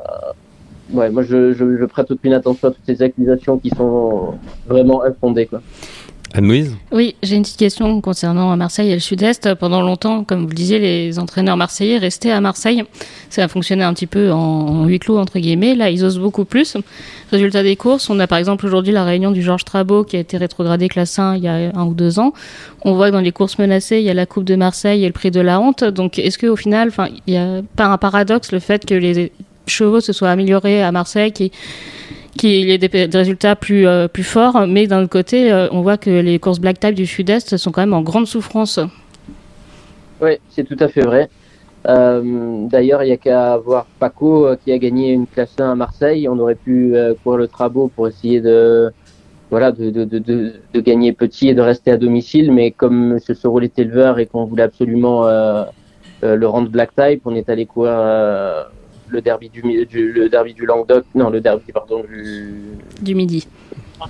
ouais 0.93 1.11
moi 1.11 1.23
je, 1.23 1.52
je, 1.52 1.76
je 1.76 1.85
prête 1.85 2.11
aucune 2.11 2.33
attention 2.33 2.69
à 2.69 2.71
toutes 2.71 2.87
ces 2.87 3.02
accusations 3.02 3.59
qui 3.59 3.71
sont 3.71 4.35
vraiment 4.69 5.02
infondées 5.02 5.47
quoi 5.47 5.61
Oui, 6.93 7.14
j'ai 7.23 7.37
une 7.37 7.43
petite 7.43 7.59
question 7.59 8.00
concernant 8.00 8.57
Marseille 8.57 8.90
et 8.90 8.95
le 8.95 9.00
Sud-Est. 9.00 9.55
Pendant 9.55 9.81
longtemps, 9.81 10.25
comme 10.25 10.43
vous 10.43 10.49
le 10.49 10.55
disiez, 10.55 10.78
les 10.78 11.19
entraîneurs 11.19 11.57
marseillais 11.57 11.99
restaient 11.99 12.31
à 12.31 12.40
Marseille. 12.40 12.85
Ça 13.31 13.45
a 13.45 13.49
fonctionné 13.49 13.85
un 13.85 13.95
petit 13.95 14.07
peu 14.07 14.31
en 14.33 14.85
huis 14.85 14.99
clos, 14.99 15.19
entre 15.19 15.38
guillemets. 15.38 15.75
Là, 15.75 15.90
ils 15.90 16.05
osent 16.05 16.19
beaucoup 16.19 16.45
plus. 16.45 16.76
Résultat 17.31 17.62
des 17.62 17.76
courses, 17.76 18.09
on 18.11 18.21
a 18.21 18.26
par 18.26 18.38
exemple 18.38 18.66
aujourd'hui 18.66 18.93
la 18.93 19.05
réunion 19.05 19.31
du 19.31 19.43
Georges 19.43 19.64
Trabot 19.64 20.05
qui 20.05 20.16
a 20.16 20.21
été 20.21 20.37
rétrogradé 20.37 20.88
classe 20.88 21.19
1 21.19 21.37
il 21.37 21.43
y 21.43 21.49
a 21.49 21.73
un 21.75 21.87
ou 21.87 21.95
deux 21.95 22.19
ans. 22.19 22.33
On 22.83 22.95
voit 22.95 23.09
que 23.09 23.12
dans 23.12 23.21
les 23.21 23.33
courses 23.33 23.59
menacées, 23.59 23.99
il 23.99 24.05
y 24.05 24.11
a 24.11 24.14
la 24.14 24.26
Coupe 24.26 24.45
de 24.45 24.57
Marseille 24.57 25.05
et 25.05 25.07
le 25.07 25.12
prix 25.12 25.31
de 25.31 25.40
la 25.40 25.61
honte. 25.61 25.85
Donc, 25.85 26.19
est-ce 26.19 26.38
qu'au 26.38 26.57
final, 26.57 26.90
il 27.26 27.33
n'y 27.33 27.38
a 27.38 27.62
pas 27.76 27.87
un 27.87 27.99
paradoxe 27.99 28.52
le 28.52 28.61
fait 28.61 28.85
que 28.87 28.95
les 28.95 29.33
chevaux 29.66 30.00
se 30.00 30.12
soient 30.12 30.30
améliorés 30.30 30.82
à 30.82 30.92
Marseille 30.92 31.32
qui 31.32 31.52
qu'il 32.37 32.50
y 32.50 32.70
ait 32.70 32.78
des, 32.78 33.16
résultats 33.16 33.56
plus, 33.56 33.87
euh, 33.87 34.08
plus 34.08 34.23
forts, 34.23 34.66
mais 34.66 34.87
d'un 34.87 35.02
autre 35.02 35.11
côté, 35.11 35.50
euh, 35.50 35.68
on 35.73 35.82
voit 35.82 35.96
que 35.96 36.11
les 36.11 36.38
courses 36.38 36.61
black 36.61 36.78
type 36.78 36.94
du 36.94 37.06
sud-est 37.06 37.56
sont 37.56 37.73
quand 37.73 37.80
même 37.80 37.94
en 37.94 38.02
grande 38.02 38.26
souffrance. 38.26 38.78
Oui, 40.20 40.32
c'est 40.50 40.64
tout 40.64 40.76
à 40.78 40.88
fait 40.88 41.02
vrai. 41.02 41.28
Euh, 41.88 42.66
D'ailleurs, 42.68 43.02
il 43.02 43.06
n'y 43.06 43.12
a 43.12 43.16
qu'à 43.16 43.56
voir 43.56 43.87
Paco 43.99 44.49
qui 44.64 44.73
a 44.73 44.78
gagné 44.78 45.12
une 45.12 45.26
classe 45.26 45.54
1 45.58 45.73
à 45.73 45.75
Marseille. 45.75 46.28
On 46.28 46.38
aurait 46.38 46.56
pu 46.56 46.94
courir 47.23 47.38
le 47.38 47.49
Trabot 47.49 47.90
pour 47.94 48.08
essayer 48.08 48.40
de, 48.40 48.90
voilà, 49.50 49.73
de, 49.73 49.90
de, 49.90 50.04
de, 50.04 50.80
gagner 50.80 51.12
petit 51.12 51.49
et 51.49 51.54
de 51.54 51.61
rester 51.61 51.90
à 51.90 51.96
domicile. 51.96 52.50
Mais 52.50 52.70
comme 52.70 53.12
M. 53.12 53.35
Soro 53.35 53.61
est 53.61 53.78
éleveur 53.78 54.18
et 54.18 54.26
qu'on 54.26 54.44
voulait 54.46 54.64
absolument 54.64 55.26
le 56.23 56.46
rendre 56.46 56.70
black 56.70 56.90
type, 56.96 57.23
on 57.25 57.35
est 57.37 57.49
allé 57.49 57.66
courir 57.66 58.68
le 59.08 59.20
derby 59.20 59.48
du, 59.48 59.62
du, 59.86 60.12
le 60.12 60.28
derby 60.28 60.54
du 60.54 60.66
Languedoc, 60.66 61.04
non 61.14 61.30
le 61.30 61.40
derby 61.40 61.72
pardon 61.72 62.02
du 62.02 62.54
du 63.00 63.14
Midi. 63.14 63.46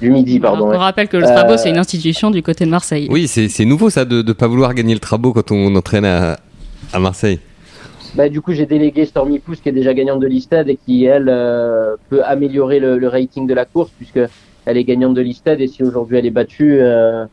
Du 0.01 0.11
Midi, 0.11 0.41
pardon. 0.41 0.67
on 0.67 0.71
ouais. 0.71 0.77
rappelle 0.77 1.09
que 1.09 1.17
le 1.17 1.23
Trabo, 1.23 1.57
c'est 1.57 1.71
une 1.71 1.79
institution 1.79 2.31
du 2.31 2.43
côté 2.43 2.65
de 2.65 2.71
Marseille. 2.71 3.07
Oui, 3.11 3.29
c'est 3.29 3.65
nouveau 3.65 3.89
ça 3.89 4.05
de 4.05 4.21
ne 4.21 4.33
pas 4.33 4.49
vouloir 4.49 4.75
gagner 4.75 4.95
le 4.95 5.01
Trabo 5.01 5.33
quand 5.33 5.53
on 5.53 5.75
entraîne 5.77 6.05
à, 6.05 6.39
à 6.93 6.99
Marseille. 6.99 7.39
Bah, 8.17 8.29
du 8.29 8.41
coup, 8.41 8.53
j'ai 8.53 8.67
délégué 8.67 9.05
Stormy 9.05 9.39
Pouce, 9.39 9.61
qui 9.61 9.69
est 9.69 9.73
déjà 9.73 9.93
gagnante 9.93 10.21
de 10.21 10.27
l'Istad 10.27 10.69
et 10.69 10.77
qui, 10.77 11.05
elle, 11.05 11.29
euh, 11.29 11.97
peut 12.09 12.25
améliorer 12.25 12.81
le, 12.81 12.99
le, 12.99 13.09
rating 13.09 13.47
de 13.47 13.53
la 13.53 13.67
course, 13.67 13.91
puisque 13.97 14.21
elle 14.65 14.77
est 14.77 14.85
gagnante 14.85 15.15
de 15.15 15.21
l'Istad. 15.21 15.61
Et 15.61 15.67
si 15.67 15.83
aujourd'hui 15.83 16.17
elle 16.17 16.27
est 16.27 16.31
battue, 16.31 16.79
euh, 16.81 17.27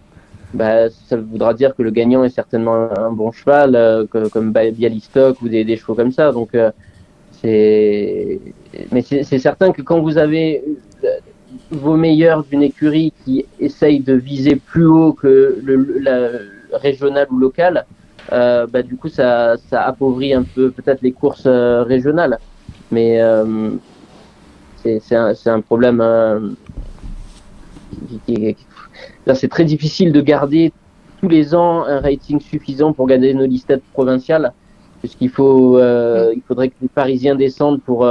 bah, 0.54 0.90
ça 0.90 1.16
voudra 1.18 1.54
dire 1.54 1.76
que 1.76 1.84
le 1.84 1.90
gagnant 1.92 2.24
est 2.24 2.30
certainement 2.30 2.76
un, 2.76 3.06
un 3.06 3.12
bon 3.12 3.32
cheval, 3.32 3.76
euh, 3.76 4.06
que, 4.06 4.28
comme 4.28 4.52
Bialystok 4.52 5.42
ou 5.42 5.48
des, 5.48 5.64
des, 5.64 5.78
chevaux 5.78 5.96
comme 5.96 6.12
ça. 6.12 6.32
Donc, 6.32 6.54
euh, 6.54 6.72
Mais 7.44 8.40
c'est 9.02 9.40
certain 9.40 9.72
que 9.72 9.82
quand 9.82 10.02
vous 10.02 10.18
avez 10.18 10.64
vos 11.72 11.98
meilleurs 11.98 12.44
d'une 12.44 12.64
écurie 12.64 13.14
qui 13.24 13.46
essaye 13.60 14.00
de 14.00 14.14
viser 14.14 14.56
plus 14.56 14.86
haut 14.86 15.14
que 15.14 15.60
le, 15.64 16.00
la 16.00 16.30
régional 16.78 17.28
ou 17.32 17.38
local, 17.38 17.86
euh, 18.32 18.68
bah, 18.68 18.82
du 18.82 18.96
coup, 18.96 19.10
ça, 19.10 19.58
ça 19.70 19.84
appauvrit 19.84 20.34
un 20.34 20.44
peu 20.44 20.72
peut-être 20.72 21.02
les 21.02 21.12
courses 21.12 21.46
euh, 21.46 21.84
régionales. 21.84 22.40
Mais 22.92 23.22
euh, 23.22 23.72
c'est 24.84 25.16
un, 25.16 25.34
un, 25.46 25.62
problème. 25.62 26.56
C'est 29.34 29.48
très 29.50 29.66
difficile 29.66 30.12
de 30.12 30.22
garder 30.22 30.72
tous 31.20 31.30
les 31.30 31.56
ans 31.56 31.86
un 31.86 32.00
rating 32.00 32.40
suffisant 32.40 32.94
pour 32.94 33.08
garder 33.08 33.34
nos 33.34 33.46
listes 33.46 33.76
provinciales, 33.94 34.54
puisqu'il 35.04 35.30
faut, 35.30 35.78
il 35.80 36.42
faudrait 36.48 36.70
que 36.70 36.76
les 36.82 36.88
Parisiens 36.88 37.36
descendent 37.36 37.82
pour 37.82 38.08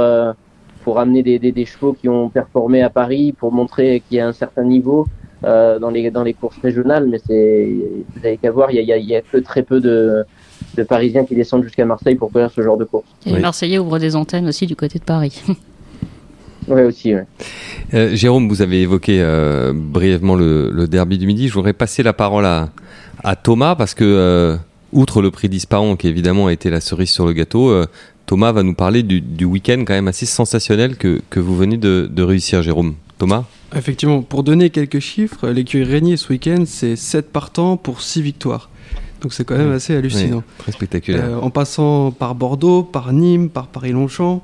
pour 0.83 0.99
amener 0.99 1.23
des, 1.23 1.39
des, 1.39 1.51
des, 1.51 1.65
chevaux 1.65 1.93
qui 1.93 2.09
ont 2.09 2.29
performé 2.29 2.81
à 2.81 2.89
Paris, 2.89 3.33
pour 3.37 3.51
montrer 3.51 4.03
qu'il 4.07 4.17
y 4.17 4.19
a 4.19 4.27
un 4.27 4.33
certain 4.33 4.63
niveau 4.63 5.07
euh, 5.43 5.79
dans, 5.79 5.89
les, 5.89 6.11
dans 6.11 6.23
les 6.23 6.33
courses 6.33 6.59
régionales. 6.61 7.07
Mais 7.09 7.19
c'est, 7.25 7.69
vous 8.15 8.21
n'avez 8.21 8.37
qu'à 8.37 8.51
voir, 8.51 8.71
il 8.71 8.81
y 8.81 8.93
a, 8.93 8.97
il 8.97 9.05
y 9.05 9.15
a 9.15 9.21
très 9.43 9.63
peu 9.63 9.79
de, 9.79 10.23
de 10.77 10.83
Parisiens 10.83 11.25
qui 11.25 11.35
descendent 11.35 11.63
jusqu'à 11.63 11.85
Marseille 11.85 12.15
pour 12.15 12.31
courir 12.31 12.51
ce 12.51 12.61
genre 12.61 12.77
de 12.77 12.85
course. 12.85 13.05
Et 13.25 13.31
les 13.31 13.39
Marseillais 13.39 13.79
ouvrent 13.79 13.99
des 13.99 14.15
antennes 14.15 14.47
aussi 14.47 14.67
du 14.67 14.75
côté 14.75 14.99
de 14.99 15.03
Paris. 15.03 15.41
Oui, 16.69 16.81
aussi. 16.83 17.13
Ouais. 17.13 17.25
Euh, 17.93 18.15
Jérôme, 18.15 18.47
vous 18.47 18.61
avez 18.61 18.83
évoqué 18.83 19.21
euh, 19.21 19.73
brièvement 19.75 20.33
le, 20.33 20.69
le, 20.71 20.87
derby 20.87 21.17
du 21.17 21.27
midi. 21.27 21.49
Je 21.49 21.53
voudrais 21.53 21.73
passer 21.73 22.03
la 22.03 22.13
parole 22.13 22.45
à, 22.45 22.69
à 23.21 23.35
Thomas 23.35 23.75
parce 23.75 23.93
que, 23.93 24.05
euh, 24.05 24.55
outre 24.93 25.21
le 25.21 25.31
prix 25.31 25.49
d'Isparon, 25.49 25.95
qui 25.95 26.07
évidemment 26.07 26.47
a 26.47 26.53
été 26.53 26.69
la 26.69 26.81
cerise 26.81 27.09
sur 27.09 27.25
le 27.25 27.33
gâteau, 27.33 27.69
euh, 27.69 27.85
Thomas 28.25 28.51
va 28.51 28.63
nous 28.63 28.73
parler 28.73 29.03
du, 29.03 29.21
du 29.21 29.45
week-end 29.45 29.83
quand 29.85 29.93
même 29.93 30.07
assez 30.07 30.25
sensationnel 30.25 30.95
que, 30.95 31.21
que 31.29 31.39
vous 31.39 31.55
venez 31.55 31.77
de, 31.77 32.09
de, 32.09 32.23
réussir, 32.23 32.61
Jérôme. 32.61 32.95
Thomas? 33.17 33.45
Effectivement, 33.75 34.21
pour 34.21 34.43
donner 34.43 34.69
quelques 34.69 34.99
chiffres, 34.99 35.49
l'écurie 35.49 35.83
Régnier 35.83 36.17
ce 36.17 36.29
week-end, 36.29 36.63
c'est 36.65 36.95
7 36.95 37.31
partants 37.31 37.77
pour 37.77 38.01
6 38.01 38.21
victoires. 38.21 38.69
Donc 39.21 39.33
c'est 39.33 39.45
quand 39.45 39.57
même 39.57 39.71
assez 39.71 39.95
hallucinant. 39.95 40.37
Oui, 40.37 40.53
très 40.57 40.71
spectaculaire. 40.73 41.25
Euh, 41.25 41.39
en 41.39 41.49
passant 41.49 42.11
par 42.11 42.35
Bordeaux, 42.35 42.83
par 42.83 43.13
Nîmes, 43.13 43.49
par 43.49 43.67
Paris-Longchamp. 43.67 44.43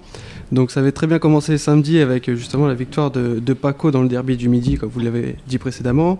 Donc 0.52 0.72
ça 0.72 0.80
avait 0.80 0.92
très 0.92 1.06
bien 1.06 1.20
commencé 1.20 1.58
samedi 1.58 2.00
avec 2.00 2.34
justement 2.34 2.68
la 2.68 2.74
victoire 2.74 3.12
de, 3.12 3.54
Paco 3.54 3.92
dans 3.92 4.02
le 4.02 4.08
derby 4.08 4.38
du 4.38 4.50
midi, 4.50 4.76
comme 4.76 4.90
vous 4.90 5.00
l'avez 5.00 5.36
dit 5.48 5.58
précédemment. 5.58 6.20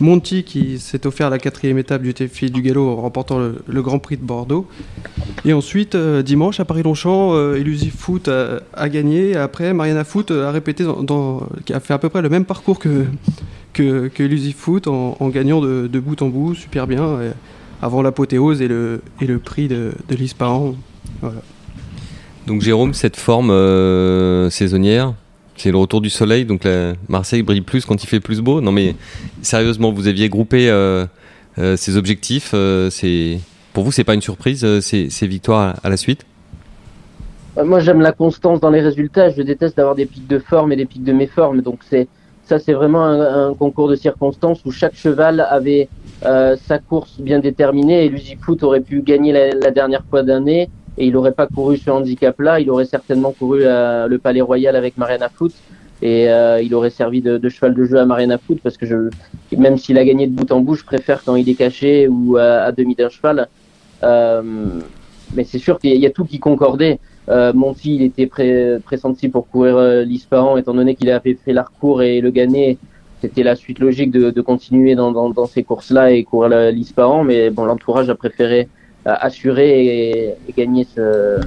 Monty 0.00 0.44
qui 0.44 0.78
s'est 0.78 1.06
offert 1.06 1.30
la 1.30 1.38
quatrième 1.38 1.78
étape 1.78 2.02
du 2.02 2.12
TFI 2.12 2.50
du 2.50 2.62
Gallo 2.62 2.88
en 2.88 2.96
remportant 2.96 3.38
le, 3.38 3.82
Grand 3.82 3.98
Prix 3.98 4.16
de 4.16 4.24
Bordeaux. 4.24 4.66
Et 5.44 5.52
ensuite, 5.52 5.94
euh, 5.94 6.22
dimanche 6.22 6.60
à 6.60 6.64
Paris-Longchamp, 6.64 7.34
euh, 7.34 7.58
Illusive 7.58 7.94
Foot 7.96 8.28
a, 8.28 8.88
gagné. 8.88 9.36
Après, 9.36 9.72
Mariana 9.72 10.04
Foot 10.04 10.30
a 10.30 10.50
répété, 10.50 10.84
a 10.84 11.80
fait 11.80 11.94
à 11.94 11.98
peu 11.98 12.08
près 12.08 12.22
le 12.22 12.28
même 12.28 12.44
parcours 12.44 12.78
que, 12.78 13.06
que, 13.72 14.10
Foot 14.56 14.88
en, 14.88 15.28
gagnant 15.28 15.60
de, 15.60 16.00
bout 16.00 16.20
en 16.22 16.28
bout, 16.28 16.54
super 16.54 16.86
bien, 16.86 17.18
avant 17.80 18.02
l'apothéose 18.02 18.60
et 18.60 18.68
le, 18.68 19.00
et 19.20 19.26
le 19.26 19.38
prix 19.38 19.68
de, 19.68 19.92
de. 20.08 20.16
Voilà. 21.20 21.42
Donc 22.50 22.62
Jérôme, 22.62 22.94
cette 22.94 23.14
forme 23.14 23.52
euh, 23.52 24.50
saisonnière, 24.50 25.14
c'est 25.56 25.70
le 25.70 25.76
retour 25.76 26.00
du 26.00 26.10
soleil, 26.10 26.44
donc 26.44 26.66
Marseille 27.08 27.44
brille 27.44 27.60
plus 27.60 27.86
quand 27.86 28.02
il 28.02 28.08
fait 28.08 28.18
plus 28.18 28.40
beau. 28.40 28.60
Non 28.60 28.72
mais 28.72 28.96
sérieusement, 29.40 29.92
vous 29.92 30.08
aviez 30.08 30.28
groupé 30.28 30.68
euh, 30.68 31.06
euh, 31.60 31.76
ces 31.76 31.96
objectifs. 31.96 32.50
pour 33.72 33.84
vous, 33.84 33.92
c'est 33.92 34.02
pas 34.02 34.14
une 34.14 34.20
surprise 34.20 34.66
ces, 34.80 35.26
victoires 35.28 35.76
à, 35.80 35.88
la 35.88 35.96
suite? 35.96 36.26
Moi, 37.64 37.78
j'aime 37.78 38.00
la 38.00 38.10
constance 38.10 38.58
dans 38.58 38.70
les 38.70 38.80
résultats. 38.80 39.30
Je 39.30 39.42
déteste 39.42 39.78
avoir 39.78 39.94
des 39.94 40.06
pics 40.06 40.26
de 40.26 40.40
forme 40.40 40.72
et 40.72 40.76
des 40.76 40.86
pics 40.86 41.04
de 41.04 41.12
méforme. 41.12 41.60
Donc 41.60 41.78
c'est 41.88 42.08
ça, 42.46 42.58
c'est 42.58 42.72
vraiment 42.72 43.04
un, 43.04 43.54
concours 43.54 43.86
de 43.86 43.94
circonstances 43.94 44.64
où 44.64 44.72
chaque 44.72 44.96
cheval 44.96 45.46
avait 45.48 45.88
sa 46.20 46.80
course 46.80 47.20
bien 47.20 47.38
déterminée 47.38 48.06
et 48.06 48.08
Lusifoot 48.08 48.60
aurait 48.64 48.80
pu 48.80 49.02
gagner 49.02 49.32
la 49.32 49.70
dernière 49.70 50.02
fois 50.10 50.24
d'année 50.24 50.68
et 50.98 51.06
il 51.06 51.12
n'aurait 51.12 51.32
pas 51.32 51.46
couru 51.46 51.76
ce 51.76 51.90
handicap-là, 51.90 52.60
il 52.60 52.70
aurait 52.70 52.84
certainement 52.84 53.32
couru 53.32 53.60
euh, 53.62 54.06
le 54.06 54.18
Palais 54.18 54.40
Royal 54.40 54.76
avec 54.76 54.98
Mariana 54.98 55.28
Foot 55.28 55.52
et 56.02 56.30
euh, 56.30 56.62
il 56.62 56.74
aurait 56.74 56.90
servi 56.90 57.20
de, 57.20 57.48
cheval 57.48 57.74
de 57.74 57.84
jeu 57.84 57.98
à 57.98 58.06
Mariana 58.06 58.38
Foot 58.38 58.60
parce 58.62 58.76
que 58.76 58.86
je, 58.86 59.10
même 59.56 59.76
s'il 59.76 59.98
a 59.98 60.04
gagné 60.04 60.26
de 60.26 60.32
bout 60.32 60.50
en 60.50 60.60
bout, 60.60 60.74
je 60.74 60.84
préfère 60.84 61.22
quand 61.22 61.36
il 61.36 61.48
est 61.48 61.54
caché 61.54 62.08
ou 62.08 62.36
à, 62.36 62.62
à 62.62 62.72
demi 62.72 62.94
d'un 62.94 63.08
cheval. 63.08 63.48
Euh, 64.02 64.42
mais 65.34 65.44
c'est 65.44 65.58
sûr 65.58 65.78
qu'il 65.78 65.96
y, 65.96 66.06
a 66.06 66.10
tout 66.10 66.24
qui 66.24 66.38
concordait. 66.38 66.98
Euh, 67.28 67.52
Monty, 67.52 67.96
il 67.96 68.02
était 68.02 68.26
pré, 68.26 68.78
pressenti 68.84 69.28
pour 69.28 69.48
courir 69.48 69.76
euh, 69.76 70.02
l'Ispahan 70.02 70.56
étant 70.56 70.74
donné 70.74 70.96
qu'il 70.96 71.10
avait 71.10 71.34
fait 71.34 71.52
l'arcourt 71.52 72.02
et 72.02 72.20
le 72.20 72.30
gagner. 72.30 72.78
C'était 73.20 73.42
la 73.42 73.54
suite 73.54 73.78
logique 73.78 74.10
de, 74.10 74.40
continuer 74.40 74.94
dans 74.94 75.46
ces 75.46 75.62
courses-là 75.62 76.10
et 76.10 76.24
courir 76.24 76.72
l'Ispahan, 76.72 77.22
mais 77.22 77.50
bon, 77.50 77.66
l'entourage 77.66 78.08
a 78.08 78.14
préféré 78.14 78.68
assurer 79.04 79.86
et, 79.86 80.28
et 80.48 80.52
gagner 80.56 80.84
ce, 80.84 81.40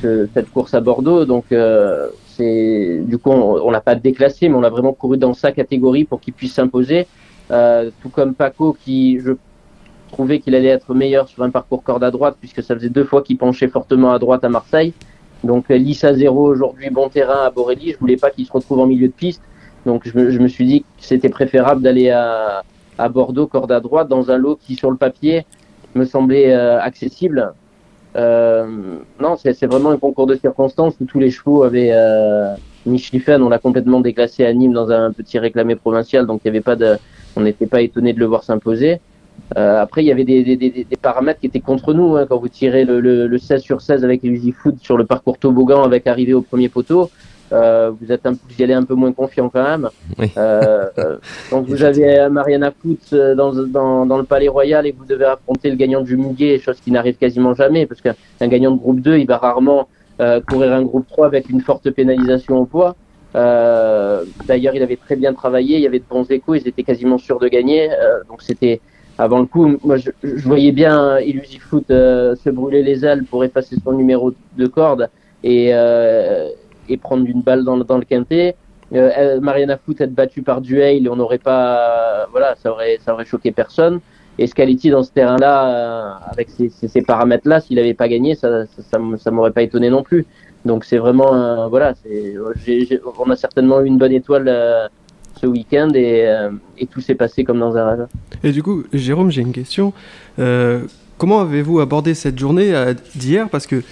ce, 0.00 0.28
cette 0.32 0.50
course 0.50 0.74
à 0.74 0.80
Bordeaux. 0.80 1.24
Donc, 1.24 1.46
euh, 1.52 2.08
c'est 2.26 3.00
du 3.04 3.18
coup, 3.18 3.30
on, 3.30 3.66
on 3.66 3.70
l'a 3.70 3.80
pas 3.80 3.94
déclassé, 3.94 4.48
mais 4.48 4.56
on 4.56 4.62
a 4.62 4.70
vraiment 4.70 4.92
couru 4.92 5.18
dans 5.18 5.34
sa 5.34 5.52
catégorie 5.52 6.04
pour 6.04 6.20
qu'il 6.20 6.34
puisse 6.34 6.54
s'imposer. 6.54 7.06
Euh, 7.50 7.90
tout 8.02 8.08
comme 8.08 8.34
Paco, 8.34 8.76
qui 8.84 9.18
je 9.20 9.32
trouvais 10.12 10.38
qu'il 10.40 10.54
allait 10.54 10.68
être 10.68 10.94
meilleur 10.94 11.28
sur 11.28 11.42
un 11.42 11.50
parcours 11.50 11.82
corde 11.82 12.04
à 12.04 12.10
droite, 12.10 12.36
puisque 12.40 12.62
ça 12.62 12.74
faisait 12.74 12.88
deux 12.88 13.04
fois 13.04 13.22
qu'il 13.22 13.36
penchait 13.36 13.68
fortement 13.68 14.12
à 14.12 14.18
droite 14.18 14.44
à 14.44 14.48
Marseille. 14.48 14.92
Donc, 15.44 15.68
Lys 15.68 16.04
à 16.04 16.14
zéro 16.14 16.46
aujourd'hui, 16.48 16.90
bon 16.90 17.08
terrain 17.08 17.44
à 17.46 17.50
Borelli. 17.50 17.92
Je 17.92 17.98
voulais 17.98 18.16
pas 18.16 18.30
qu'il 18.30 18.44
se 18.44 18.52
retrouve 18.52 18.80
en 18.80 18.86
milieu 18.86 19.08
de 19.08 19.12
piste. 19.12 19.42
Donc, 19.86 20.02
je 20.06 20.16
me, 20.18 20.30
je 20.30 20.38
me 20.38 20.48
suis 20.48 20.66
dit 20.66 20.80
que 20.80 20.86
c'était 20.98 21.30
préférable 21.30 21.80
d'aller 21.80 22.10
à, 22.10 22.62
à 22.98 23.08
Bordeaux, 23.08 23.46
corde 23.46 23.72
à 23.72 23.80
droite, 23.80 24.08
dans 24.08 24.30
un 24.30 24.36
lot 24.36 24.58
qui, 24.60 24.74
sur 24.74 24.90
le 24.90 24.96
papier, 24.96 25.46
me 25.94 26.04
semblait 26.04 26.52
euh, 26.52 26.80
accessible. 26.80 27.52
Euh, 28.16 28.66
non, 29.20 29.36
c'est 29.36 29.66
vraiment 29.66 29.90
un 29.90 29.96
concours 29.96 30.26
de 30.26 30.34
circonstances 30.34 30.94
où 31.00 31.04
tous 31.04 31.20
les 31.20 31.30
chevaux 31.30 31.62
avaient 31.62 31.90
euh, 31.92 32.54
Michlifen, 32.86 33.42
on 33.42 33.48
l'a 33.48 33.58
complètement 33.58 34.00
déclassé 34.00 34.44
à 34.44 34.52
Nîmes 34.52 34.72
dans 34.72 34.90
un 34.90 35.12
petit 35.12 35.38
réclamé 35.38 35.76
provincial, 35.76 36.26
donc 36.26 36.40
il 36.44 36.48
y 36.48 36.50
avait 36.50 36.60
pas 36.60 36.76
de, 36.76 36.96
on 37.36 37.42
n'était 37.42 37.66
pas 37.66 37.82
étonné 37.82 38.12
de 38.12 38.18
le 38.18 38.26
voir 38.26 38.42
s'imposer. 38.42 39.00
Euh, 39.56 39.80
après, 39.80 40.02
il 40.02 40.06
y 40.06 40.12
avait 40.12 40.24
des, 40.24 40.42
des, 40.44 40.56
des, 40.56 40.70
des, 40.70 40.96
paramètres 40.96 41.40
qui 41.40 41.46
étaient 41.46 41.60
contre 41.60 41.94
nous 41.94 42.16
hein, 42.16 42.26
quand 42.28 42.38
vous 42.38 42.48
tirez 42.48 42.84
le, 42.84 43.00
le, 43.00 43.26
le 43.26 43.38
16 43.38 43.62
sur 43.62 43.80
16 43.80 44.04
avec 44.04 44.22
les 44.22 44.52
Foot 44.52 44.76
sur 44.80 44.96
le 44.96 45.06
parcours 45.06 45.38
toboggan 45.38 45.82
avec 45.82 46.06
arrivée 46.06 46.34
au 46.34 46.42
premier 46.42 46.68
poteau. 46.68 47.10
Euh, 47.52 47.90
vous 48.00 48.12
êtes 48.12 48.26
un, 48.26 48.32
vous 48.32 48.56
y 48.58 48.62
allez 48.62 48.74
un 48.74 48.84
peu 48.84 48.94
moins 48.94 49.12
confiant 49.12 49.48
quand 49.48 49.62
même. 49.62 49.88
Oui. 50.18 50.30
Euh, 50.36 50.86
donc 51.50 51.66
vous 51.66 51.82
avez 51.82 52.28
Mariana 52.30 52.70
Foot 52.70 53.14
dans, 53.14 53.52
dans, 53.52 54.06
dans, 54.06 54.18
le 54.18 54.24
Palais 54.24 54.48
Royal 54.48 54.86
et 54.86 54.92
vous 54.92 55.04
devez 55.04 55.24
affronter 55.24 55.70
le 55.70 55.76
gagnant 55.76 56.00
du 56.00 56.16
Muguet, 56.16 56.58
chose 56.58 56.80
qui 56.80 56.90
n'arrive 56.92 57.16
quasiment 57.16 57.54
jamais 57.54 57.86
parce 57.86 58.00
qu'un 58.00 58.14
gagnant 58.46 58.70
de 58.70 58.78
groupe 58.78 59.00
2, 59.00 59.18
il 59.18 59.26
va 59.26 59.38
rarement 59.38 59.88
euh, 60.20 60.40
courir 60.42 60.74
un 60.74 60.82
groupe 60.82 61.06
3 61.08 61.26
avec 61.26 61.48
une 61.48 61.62
forte 61.62 61.90
pénalisation 61.90 62.58
au 62.58 62.66
poids. 62.66 62.94
Euh, 63.36 64.24
D'ailleurs, 64.46 64.74
il 64.74 64.82
avait 64.82 64.96
très 64.96 65.16
bien 65.16 65.32
travaillé, 65.32 65.76
il 65.76 65.82
y 65.82 65.86
avait 65.86 66.00
de 66.00 66.04
bons 66.10 66.30
échos, 66.30 66.56
ils 66.56 66.68
étaient 66.68 66.82
quasiment 66.82 67.16
sûrs 67.16 67.38
de 67.38 67.48
gagner. 67.48 67.90
Euh, 67.90 68.20
donc 68.28 68.42
c'était 68.42 68.80
avant 69.16 69.38
le 69.38 69.46
coup, 69.46 69.78
moi 69.82 69.96
je, 69.96 70.10
je 70.22 70.42
voyais 70.46 70.72
bien 70.72 71.18
Illusive 71.20 71.62
Foot 71.62 71.86
se 71.88 72.50
brûler 72.50 72.82
les 72.82 73.04
ailes 73.04 73.24
pour 73.24 73.44
effacer 73.44 73.76
son 73.82 73.92
numéro 73.92 74.32
de 74.56 74.66
corde 74.66 75.08
et 75.42 75.72
et 76.90 76.96
prendre 76.96 77.26
une 77.26 77.40
balle 77.40 77.64
dans, 77.64 77.78
dans 77.78 77.98
le 77.98 78.04
quintet. 78.04 78.56
Euh, 78.92 79.40
Mariana 79.40 79.78
Foot 79.78 80.00
être 80.00 80.14
battue 80.14 80.42
par 80.42 80.60
Duhail, 80.60 81.08
on 81.08 81.16
n'aurait 81.16 81.38
pas, 81.38 82.26
voilà, 82.32 82.56
ça 82.56 82.72
aurait, 82.72 82.98
ça 83.04 83.14
aurait 83.14 83.24
choqué 83.24 83.52
personne. 83.52 84.00
Et 84.38 84.46
Scaletti 84.46 84.90
dans 84.90 85.02
ce 85.02 85.12
terrain-là, 85.12 85.68
euh, 85.68 86.12
avec 86.30 86.48
ces, 86.50 86.70
ces, 86.70 87.02
paramètres-là, 87.02 87.60
s'il 87.60 87.76
n'avait 87.76 87.94
pas 87.94 88.08
gagné, 88.08 88.34
ça, 88.34 88.66
ça, 88.66 88.98
ça, 89.16 89.30
m'aurait 89.30 89.52
pas 89.52 89.62
étonné 89.62 89.90
non 89.90 90.02
plus. 90.02 90.26
Donc 90.64 90.84
c'est 90.84 90.98
vraiment, 90.98 91.34
euh, 91.34 91.68
voilà, 91.68 91.94
c'est, 92.02 92.34
on 93.18 93.30
a 93.30 93.36
certainement 93.36 93.80
eu 93.80 93.86
une 93.86 93.98
bonne 93.98 94.12
étoile 94.12 94.90
ce 95.40 95.46
week-end 95.46 95.90
et, 95.94 96.26
et 96.78 96.86
tout 96.86 97.00
s'est 97.00 97.14
passé 97.14 97.44
comme 97.44 97.60
dans 97.60 97.76
un 97.76 97.90
rêve. 97.90 98.06
Et 98.42 98.50
du 98.50 98.62
coup, 98.62 98.84
Jérôme, 98.92 99.30
j'ai 99.30 99.42
une 99.42 99.52
question. 99.52 99.92
comment 101.16 101.40
avez-vous 101.40 101.80
abordé 101.80 102.14
cette 102.14 102.38
journée 102.38 102.72
d'hier? 103.14 103.48
Parce 103.48 103.66
que 103.66 103.82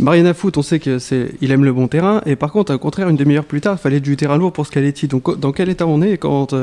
Mariana 0.00 0.34
Foot, 0.34 0.56
on 0.56 0.62
sait 0.62 0.80
qu'il 0.80 1.52
aime 1.52 1.64
le 1.64 1.72
bon 1.72 1.86
terrain, 1.88 2.22
et 2.26 2.36
par 2.36 2.52
contre, 2.52 2.74
au 2.74 2.78
contraire, 2.78 3.08
une 3.08 3.16
demi-heure 3.16 3.44
plus 3.44 3.60
tard, 3.60 3.76
il 3.78 3.82
fallait 3.82 4.00
du 4.00 4.16
terrain 4.16 4.38
lourd 4.38 4.52
pour 4.52 4.66
Scaletti. 4.66 5.08
Donc, 5.08 5.38
dans 5.38 5.52
quel 5.52 5.68
état 5.68 5.86
on 5.86 6.00
est 6.00 6.16
quand 6.16 6.54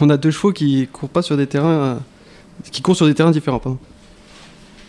on 0.00 0.10
a 0.10 0.16
deux 0.16 0.30
chevaux 0.30 0.52
qui 0.52 0.88
courent 0.92 1.08
pas 1.08 1.22
sur 1.22 1.36
des 1.36 1.46
terrains, 1.46 1.98
qui 2.70 2.82
courent 2.82 2.96
sur 2.96 3.06
des 3.06 3.14
terrains 3.14 3.30
différents 3.30 3.58
pardon. 3.58 3.78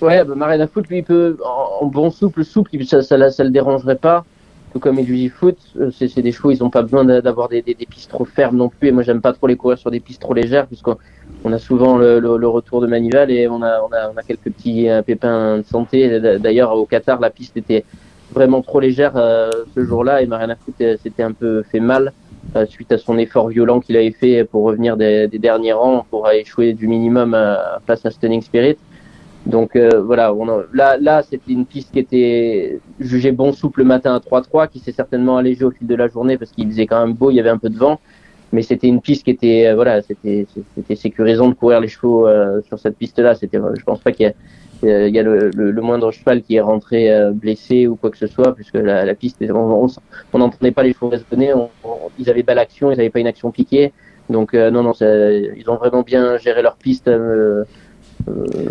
Ouais, 0.02 0.24
bah 0.24 0.34
Marina 0.36 0.68
Foot, 0.68 0.88
lui, 0.88 1.00
il 1.00 1.04
peut, 1.04 1.38
en, 1.44 1.86
bon 1.88 2.10
souple, 2.10 2.46
souple, 2.46 2.70
ça, 2.86 3.02
ça, 3.02 3.32
ça, 3.32 3.44
le 3.44 3.50
dérangerait 3.50 3.98
pas. 3.98 4.24
Tout 4.72 4.80
comme 4.80 5.00
Edwige 5.00 5.32
Foot, 5.32 5.58
euh, 5.80 5.90
c'est 5.92 6.22
des 6.22 6.32
chevaux, 6.32 6.52
ils 6.52 6.64
ont 6.64 6.70
pas 6.70 6.84
besoin 6.84 7.04
d'avoir 7.04 7.50
des, 7.50 7.62
pistes 7.64 8.10
trop 8.10 8.26
fermes 8.26 8.58
non 8.58 8.70
plus. 8.70 8.90
Et 8.90 8.92
moi, 8.92 9.04
j'aime 9.04 9.22
pas 9.22 9.34
trop 9.34 9.48
les 9.48 9.56
courir 9.56 9.78
sur 9.78 9.90
des 9.90 10.00
pistes 10.00 10.22
trop 10.22 10.34
légères, 10.34 10.68
puisqu'on 10.68 10.98
a 11.52 11.58
souvent 11.58 11.98
le, 11.98 12.20
le, 12.20 12.48
retour 12.48 12.82
de 12.82 12.88
Manival 12.88 13.32
et 13.32 13.48
on 13.48 13.64
a, 13.64 13.82
quelques 14.28 14.52
petits 14.52 14.90
euh, 14.90 15.02
pépins 15.02 15.58
de 15.58 15.64
santé. 15.64 16.20
D'ailleurs, 16.40 16.76
au 16.76 16.86
Qatar, 16.86 17.20
la 17.20 17.30
piste 17.30 17.58
était 17.58 17.84
vraiment 18.32 18.62
trop 18.62 18.80
légère 18.80 19.14
euh, 19.16 19.50
ce 19.74 19.84
jour-là 19.84 20.22
et 20.22 20.28
Mariana 20.28 20.56
Foot 20.56 20.76
s'était 20.78 21.24
un 21.24 21.32
peu 21.32 21.64
fait 21.64 21.80
mal. 21.80 22.14
Euh, 22.56 22.66
suite 22.66 22.92
à 22.92 22.98
son 22.98 23.20
effort 23.20 23.50
violent 23.50 23.80
qu'il 23.80 23.96
avait 23.96 24.12
fait 24.12 24.44
pour 24.44 24.64
revenir 24.64 24.98
des, 24.98 25.28
des, 25.28 25.38
derniers 25.38 25.74
rangs, 25.74 26.06
pour 26.10 26.28
échouer 26.32 26.74
du 26.74 26.88
minimum 26.88 27.36
euh, 27.36 27.56
face 27.86 28.04
à 28.08 28.12
Stunning 28.12 28.42
Spirit. 28.42 28.78
Donc 29.46 29.76
euh, 29.76 30.02
voilà, 30.02 30.34
on 30.34 30.46
là, 30.74 30.98
là 31.00 31.24
c'était 31.24 31.52
une 31.52 31.66
piste 31.66 31.92
qui 31.92 32.00
était 32.00 32.80
jugée 33.00 33.32
bon 33.32 33.54
souple 33.54 33.80
le 33.80 33.86
matin 33.86 34.14
à 34.14 34.20
3-3, 34.20 34.70
qui 34.70 34.80
s'est 34.80 34.92
certainement 34.92 35.38
allégée 35.38 35.64
au 35.64 35.72
fil 35.72 35.88
de 35.88 35.96
la 35.96 36.08
journée 36.08 36.38
parce 36.38 36.52
qu'il 36.52 36.68
faisait 36.68 36.86
quand 36.86 37.06
même 37.06 37.16
beau, 37.16 37.32
il 37.32 37.36
y 37.36 37.40
avait 37.40 37.50
un 37.50 37.58
peu 37.58 37.70
de 37.70 37.78
vent, 37.78 38.00
mais 38.52 38.62
c'était 38.62 38.88
une 38.88 39.02
piste 39.02 39.24
qui 39.24 39.32
était 39.32 39.74
voilà, 39.74 40.02
c'était 40.02 40.46
c'était 40.76 40.96
sécurisant 40.96 41.48
de 41.48 41.54
courir 41.54 41.80
les 41.80 41.88
chevaux 41.88 42.28
sur 42.68 42.80
cette 42.80 42.98
piste-là. 42.98 43.36
C'était, 43.36 43.60
je 43.78 43.84
pense 43.84 44.00
pas 44.02 44.12
qu'il 44.12 44.26
y 44.26 44.30
a 44.30 44.34
il 44.84 45.14
y 45.14 45.20
a 45.20 45.24
le, 45.24 45.50
le, 45.50 45.82
moindre 45.82 46.12
cheval 46.12 46.42
qui 46.42 46.56
est 46.56 46.62
rentré 46.62 47.12
euh, 47.12 47.32
blessé 47.32 47.88
ou 47.88 47.96
quoi 47.96 48.12
que 48.12 48.18
ce 48.18 48.28
soit, 48.28 48.56
puisque 48.56 48.76
la, 48.76 49.06
la 49.06 49.16
piste, 49.16 49.44
on 49.52 49.88
n'entendait 50.38 50.72
pas 50.72 50.84
les 50.84 50.94
chevaux 50.94 51.10
raisonner, 51.10 51.54
ils 52.18 52.30
avaient 52.30 52.44
pas 52.44 52.54
l'action, 52.54 52.92
ils 52.92 52.98
n'avaient 52.98 53.10
pas 53.10 53.20
une 53.20 53.28
action 53.28 53.52
piquée. 53.52 53.92
Donc 54.30 54.54
euh, 54.54 54.70
non, 54.72 54.84
non, 54.84 54.94
ils 54.94 55.66
ont 55.68 55.76
vraiment 55.76 56.04
bien 56.04 56.38
géré 56.38 56.62
leur 56.62 56.76
piste, 56.76 57.08
euh, 57.08 57.66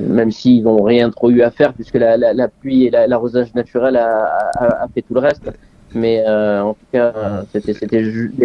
même 0.08 0.30
s'ils 0.30 0.62
n'ont 0.64 0.82
rien 0.82 1.10
trop 1.10 1.30
eu 1.30 1.42
à 1.42 1.50
faire, 1.50 1.72
puisque 1.72 1.94
la, 1.94 2.16
la, 2.16 2.32
la 2.32 2.48
pluie 2.48 2.84
et 2.86 2.90
l'arrosage 2.90 3.54
naturel 3.54 3.96
a, 3.96 4.24
a, 4.58 4.84
a, 4.84 4.88
fait 4.94 5.02
tout 5.02 5.14
le 5.14 5.20
reste. 5.20 5.50
Mais 5.94 6.22
en 6.28 6.74
tout 6.74 6.86
cas, 6.92 7.12
c'était 7.52 8.02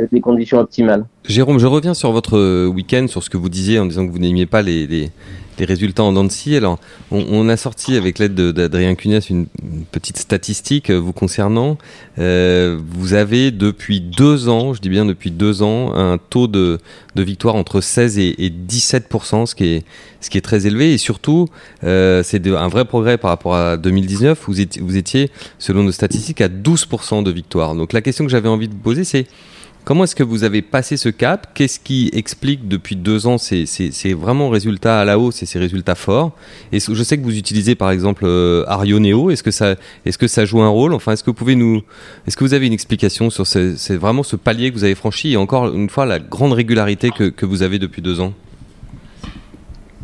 des 0.10 0.22
conditions 0.22 0.60
optimales. 0.60 1.06
Jérôme, 1.26 1.60
je 1.60 1.68
reviens 1.68 1.94
sur 1.94 2.12
votre 2.14 2.68
week-end, 2.68 3.08
sur 3.10 3.22
ce 3.22 3.30
que 3.30 3.36
vous 3.36 3.50
disiez 3.50 3.80
en 3.80 3.86
disant 3.86 4.08
que 4.08 4.12
vous 4.12 4.20
n'aimiez 4.20 4.46
pas 4.46 4.62
les, 4.62 4.88
les 4.88 5.12
les 5.60 5.66
résultats 5.66 6.04
en 6.04 6.14
Nancy. 6.14 6.56
Alors, 6.56 6.80
on, 7.12 7.48
a 7.50 7.58
sorti 7.58 7.96
avec 7.96 8.20
l'aide 8.20 8.36
d'Adrien 8.36 8.96
Cunès 8.96 9.30
une, 9.30 9.48
petite 9.92 10.18
statistique 10.18 10.92
vous 10.92 11.14
concernant. 11.14 11.78
Euh, 12.20 12.80
vous 12.92 13.14
avez 13.14 13.52
depuis 13.52 14.02
deux 14.02 14.50
ans, 14.50 14.74
je 14.74 14.82
dis 14.82 14.90
bien 14.90 15.06
depuis 15.06 15.32
deux 15.32 15.62
ans, 15.62 15.94
un 15.94 16.18
taux 16.18 16.48
de, 16.48 16.80
victoire 17.16 17.56
entre 17.56 17.82
16 17.82 18.18
et, 18.18 18.50
17 18.50 19.10
ce 19.46 19.56
qui 19.56 19.66
est 19.66 19.86
ce 20.22 20.30
qui 20.30 20.38
est 20.38 20.42
très 20.42 20.66
élevé 20.66 20.94
et 20.94 20.98
surtout 20.98 21.50
euh, 21.84 22.24
c'est 22.24 22.48
un 22.48 22.68
vrai 22.70 22.86
progrès 22.86 23.18
par 23.18 23.30
rapport 23.30 23.56
à 23.56 23.78
2019. 23.78 24.42
Vous 24.48 24.62
étiez, 24.62 24.82
vous 24.82 24.98
étiez, 24.98 25.30
selon 25.60 25.84
nos 25.84 25.92
statistiques, 25.92 26.42
à 26.42 26.48
12% 26.48 27.24
de 27.24 27.32
victoire. 27.32 27.76
Donc 27.76 27.94
la 27.94 28.02
question 28.02 28.24
que 28.26 28.32
j'avais 28.32 28.50
envie 28.50 28.68
de 28.68 28.74
vous 28.74 28.80
poser, 28.80 29.04
c'est 29.04 29.28
Comment 29.86 30.06
est-ce 30.06 30.16
que 30.16 30.24
vous 30.24 30.46
avez 30.46 30.62
passé 30.62 30.96
ce 30.96 31.10
cap? 31.10 31.48
Qu'est-ce 31.54 31.78
qui 31.78 32.10
explique 32.14 32.70
depuis 32.70 32.96
deux 32.96 33.28
ans 33.28 33.38
ces, 33.38 33.66
ces, 33.66 34.14
vraiment 34.14 34.48
résultats 34.48 35.02
à 35.02 35.04
la 35.04 35.20
hausse 35.20 35.44
et 35.44 35.46
ces 35.46 35.60
résultats 35.60 35.96
forts? 35.96 36.32
Et 36.72 36.80
je 36.80 37.04
sais 37.04 37.18
que 37.18 37.24
vous 37.24 37.38
utilisez 37.38 37.76
par 37.76 37.92
exemple 37.92 38.24
euh, 38.26 38.64
Arioneo. 38.68 39.30
Est-ce 39.30 39.44
que 39.44 39.52
ça, 39.52 39.76
est-ce 40.06 40.18
que 40.18 40.28
ça 40.28 40.46
joue 40.46 40.62
un 40.62 40.70
rôle? 40.70 40.94
Enfin, 40.94 41.12
est-ce 41.12 41.22
que 41.22 41.32
vous 41.32 41.36
pouvez 41.36 41.56
nous, 41.56 41.82
est-ce 42.26 42.38
que 42.38 42.46
vous 42.46 42.54
avez 42.54 42.68
une 42.68 42.74
explication 42.74 43.30
sur 43.30 43.44
vraiment 44.00 44.24
ce 44.24 44.38
palier 44.38 44.72
que 44.72 44.76
vous 44.76 44.86
avez 44.86 44.96
franchi 44.96 45.34
et 45.34 45.38
encore 45.38 45.74
une 45.74 45.90
fois 45.90 46.06
la 46.06 46.20
grande 46.20 46.54
régularité 46.54 47.10
que, 47.10 47.26
que 47.26 47.46
vous 47.46 47.62
avez 47.62 47.78
depuis 47.78 48.02
deux 48.02 48.22
ans? 48.22 48.32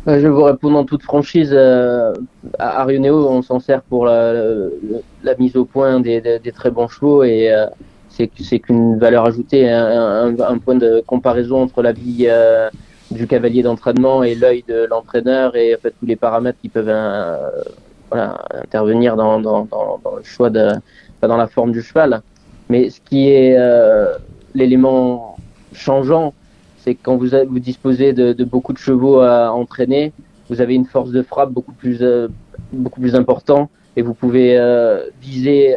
Euh, 0.08 0.16
je 0.16 0.24
vais 0.24 0.28
vous 0.28 0.44
répondre 0.44 0.78
en 0.78 0.84
toute 0.84 1.02
franchise. 1.02 1.52
Euh, 1.54 2.12
à 2.58 2.82
Arioneo, 2.82 3.30
on 3.30 3.40
s'en 3.40 3.60
sert 3.60 3.80
pour 3.80 4.04
la, 4.04 4.68
mise 5.38 5.56
au 5.56 5.64
point 5.64 6.00
des, 6.00 6.20
des, 6.20 6.52
très 6.52 6.70
bons 6.70 6.88
chevaux 6.88 7.24
et 7.24 7.50
c'est 8.10 8.58
qu'une 8.58 8.98
valeur 8.98 9.24
ajoutée, 9.24 9.70
un, 9.70 10.34
un, 10.38 10.58
point 10.58 10.74
de 10.74 11.02
comparaison 11.06 11.62
entre 11.62 11.82
la 11.82 11.92
vie 11.92 12.26
euh, 12.28 12.68
du 13.10 13.26
cavalier 13.26 13.62
d'entraînement 13.62 14.22
et 14.22 14.34
l'œil 14.34 14.64
de 14.66 14.86
l'entraîneur 14.90 15.56
et 15.56 15.74
en 15.74 15.78
fait, 15.78 15.94
tous 15.98 16.06
les 16.06 16.16
paramètres 16.16 16.58
qui 16.60 16.68
peuvent 16.68 16.88
euh, 16.88 17.36
voilà, 18.10 18.42
intervenir 18.52 19.16
dans, 19.16 19.40
dans, 19.40 19.64
dans, 19.64 20.16
le 20.16 20.22
choix 20.22 20.50
de, 20.50 20.70
dans 21.22 21.36
la 21.36 21.46
forme 21.46 21.72
du 21.72 21.82
cheval. 21.82 22.22
Mais 22.68 22.90
ce 22.90 23.00
qui 23.00 23.28
est 23.28 23.56
euh, 23.56 24.14
l'élément 24.54 25.36
changeant, 25.72 26.34
c'est 26.78 26.94
quand 26.94 27.16
vous, 27.16 27.28
vous 27.48 27.58
disposez 27.60 28.12
de, 28.12 28.32
de, 28.32 28.44
beaucoup 28.44 28.72
de 28.72 28.78
chevaux 28.78 29.20
à 29.20 29.52
entraîner, 29.52 30.12
vous 30.48 30.60
avez 30.60 30.74
une 30.74 30.86
force 30.86 31.10
de 31.10 31.22
frappe 31.22 31.52
beaucoup 31.52 31.72
plus, 31.72 32.02
beaucoup 32.72 33.00
plus 33.00 33.14
importante 33.14 33.70
et 33.96 34.02
vous 34.02 34.14
pouvez 34.14 34.58
viser 35.20 35.76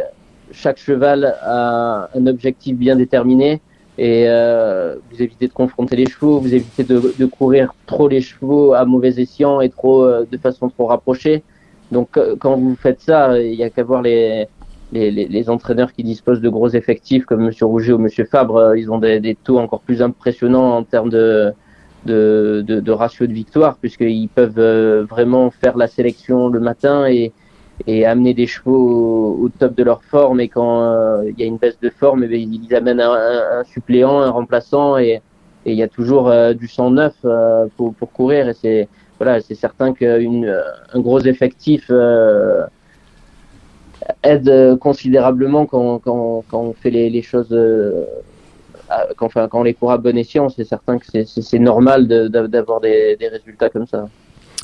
chaque 0.53 0.77
cheval 0.77 1.35
a 1.41 2.09
un 2.15 2.27
objectif 2.27 2.77
bien 2.77 2.95
déterminé 2.95 3.59
et 3.97 4.25
euh, 4.27 4.95
vous 5.11 5.21
évitez 5.21 5.47
de 5.47 5.53
confronter 5.53 5.95
les 5.95 6.07
chevaux, 6.07 6.39
vous 6.39 6.53
évitez 6.53 6.83
de, 6.83 7.13
de 7.17 7.25
courir 7.25 7.73
trop 7.85 8.07
les 8.07 8.21
chevaux 8.21 8.73
à 8.73 8.85
mauvais 8.85 9.19
escient 9.19 9.61
et 9.61 9.69
trop 9.69 10.03
euh, 10.03 10.25
de 10.31 10.37
façon 10.37 10.69
trop 10.69 10.87
rapprochée. 10.87 11.43
Donc 11.91 12.17
euh, 12.17 12.35
quand 12.39 12.57
vous 12.57 12.75
faites 12.75 13.01
ça, 13.01 13.39
il 13.39 13.53
y 13.53 13.63
a 13.63 13.69
qu'à 13.69 13.83
voir 13.83 14.01
les, 14.01 14.47
les, 14.93 15.11
les, 15.11 15.49
entraîneurs 15.49 15.93
qui 15.93 16.03
disposent 16.03 16.41
de 16.41 16.49
gros 16.49 16.69
effectifs 16.69 17.25
comme 17.25 17.43
Monsieur 17.43 17.65
Rouget 17.65 17.93
ou 17.93 17.99
Monsieur 17.99 18.25
Fabre, 18.25 18.55
euh, 18.55 18.77
ils 18.77 18.91
ont 18.91 18.97
des, 18.97 19.19
des, 19.19 19.35
taux 19.35 19.59
encore 19.59 19.81
plus 19.81 20.01
impressionnants 20.01 20.75
en 20.75 20.83
termes 20.83 21.09
de, 21.09 21.53
de, 22.05 22.63
de, 22.65 22.79
de 22.79 22.91
ratio 22.91 23.27
de 23.27 23.33
victoire 23.33 23.77
puisqu'ils 23.77 24.29
peuvent 24.29 25.05
vraiment 25.07 25.51
faire 25.51 25.77
la 25.77 25.87
sélection 25.87 26.47
le 26.47 26.59
matin 26.59 27.05
et, 27.07 27.31
et 27.87 28.05
amener 28.05 28.33
des 28.33 28.47
chevaux 28.47 29.37
au, 29.41 29.49
top 29.49 29.75
de 29.75 29.83
leur 29.83 30.03
forme. 30.03 30.39
Et 30.39 30.47
quand 30.47 30.83
euh, 30.83 31.29
il 31.29 31.39
y 31.39 31.43
a 31.43 31.45
une 31.45 31.57
baisse 31.57 31.79
de 31.81 31.89
forme, 31.89 32.23
eh 32.23 32.39
ils 32.39 32.75
amènent 32.75 33.01
un, 33.01 33.63
suppléant, 33.65 34.21
un 34.21 34.29
remplaçant 34.29 34.97
et 34.97 35.21
il 35.65 35.75
y 35.75 35.83
a 35.83 35.87
toujours 35.87 36.29
euh, 36.29 36.53
du 36.53 36.67
sang 36.67 36.91
neuf 36.91 37.15
euh, 37.25 37.67
pour, 37.77 37.93
pour, 37.93 38.11
courir. 38.11 38.49
Et 38.49 38.53
c'est 38.53 38.87
voilà, 39.19 39.41
c'est 39.41 39.55
certain 39.55 39.93
qu'un 39.93 40.19
gros 40.95 41.19
effectif 41.19 41.89
aide 44.21 44.77
considérablement 44.79 45.65
quand, 45.65 46.01
on 46.51 46.73
fait 46.73 46.89
les, 46.89 47.21
choses 47.21 47.55
quand 49.15 49.29
on 49.53 49.63
les 49.63 49.73
court 49.75 49.91
à 49.91 49.97
bon 49.97 50.17
escient, 50.17 50.49
c'est 50.49 50.65
certain 50.65 50.97
que 50.97 51.05
c'est 51.23 51.59
normal 51.59 52.07
d'avoir 52.07 52.81
des, 52.81 53.15
des 53.17 53.29
résultats 53.29 53.69
comme 53.69 53.87
ça. 53.87 54.07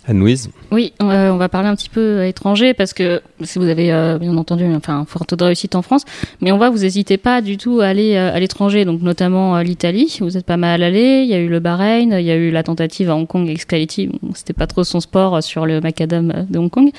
Anne-Louise 0.10 0.50
Oui, 0.72 0.94
on 1.00 1.38
va 1.38 1.50
parler 1.50 1.68
un 1.70 1.76
petit 1.76 1.90
peu 1.90 2.20
à 2.20 2.24
l'étranger 2.24 2.74
parce 2.74 2.94
que 2.94 3.22
si 3.42 3.60
vous 3.60 3.68
avez 3.68 3.94
euh, 3.94 4.18
bien 4.18 4.36
entendu 4.38 4.66
enfin, 4.76 5.02
un 5.02 5.06
fort 5.06 5.26
taux 5.28 5.36
de 5.36 5.44
réussite 5.44 5.76
en 5.76 5.84
France, 5.84 6.04
mais 6.42 6.52
on 6.52 6.58
voit 6.58 6.72
vous 6.72 6.80
n'hésitez 6.80 7.18
pas 7.18 7.42
du 7.42 7.58
tout 7.58 7.80
à 7.82 7.86
aller 7.86 8.16
euh, 8.16 8.34
à 8.34 8.40
l'étranger, 8.40 8.86
donc 8.86 9.02
notamment 9.02 9.56
euh, 9.56 9.62
l'Italie. 9.62 10.18
Vous 10.20 10.36
êtes 10.36 10.48
pas 10.48 10.58
mal 10.58 10.82
allé. 10.82 11.22
Il 11.22 11.30
y 11.30 11.36
a 11.36 11.40
eu 11.40 11.48
le 11.48 11.60
Bahreïn, 11.60 12.18
il 12.20 12.26
y 12.26 12.32
a 12.32 12.36
eu 12.36 12.50
la 12.50 12.64
tentative 12.64 13.12
à 13.12 13.16
Hong 13.16 13.28
Kong 13.28 13.46
avec 13.46 13.62
Skyety. 13.62 14.10
C'était 14.34 14.54
pas 14.54 14.66
trop 14.66 14.84
son 14.84 15.00
sport 15.00 15.44
sur 15.44 15.68
le 15.68 15.80
macadam 15.80 16.46
de 16.50 16.58
Hong 16.58 16.72
Kong. 16.72 16.90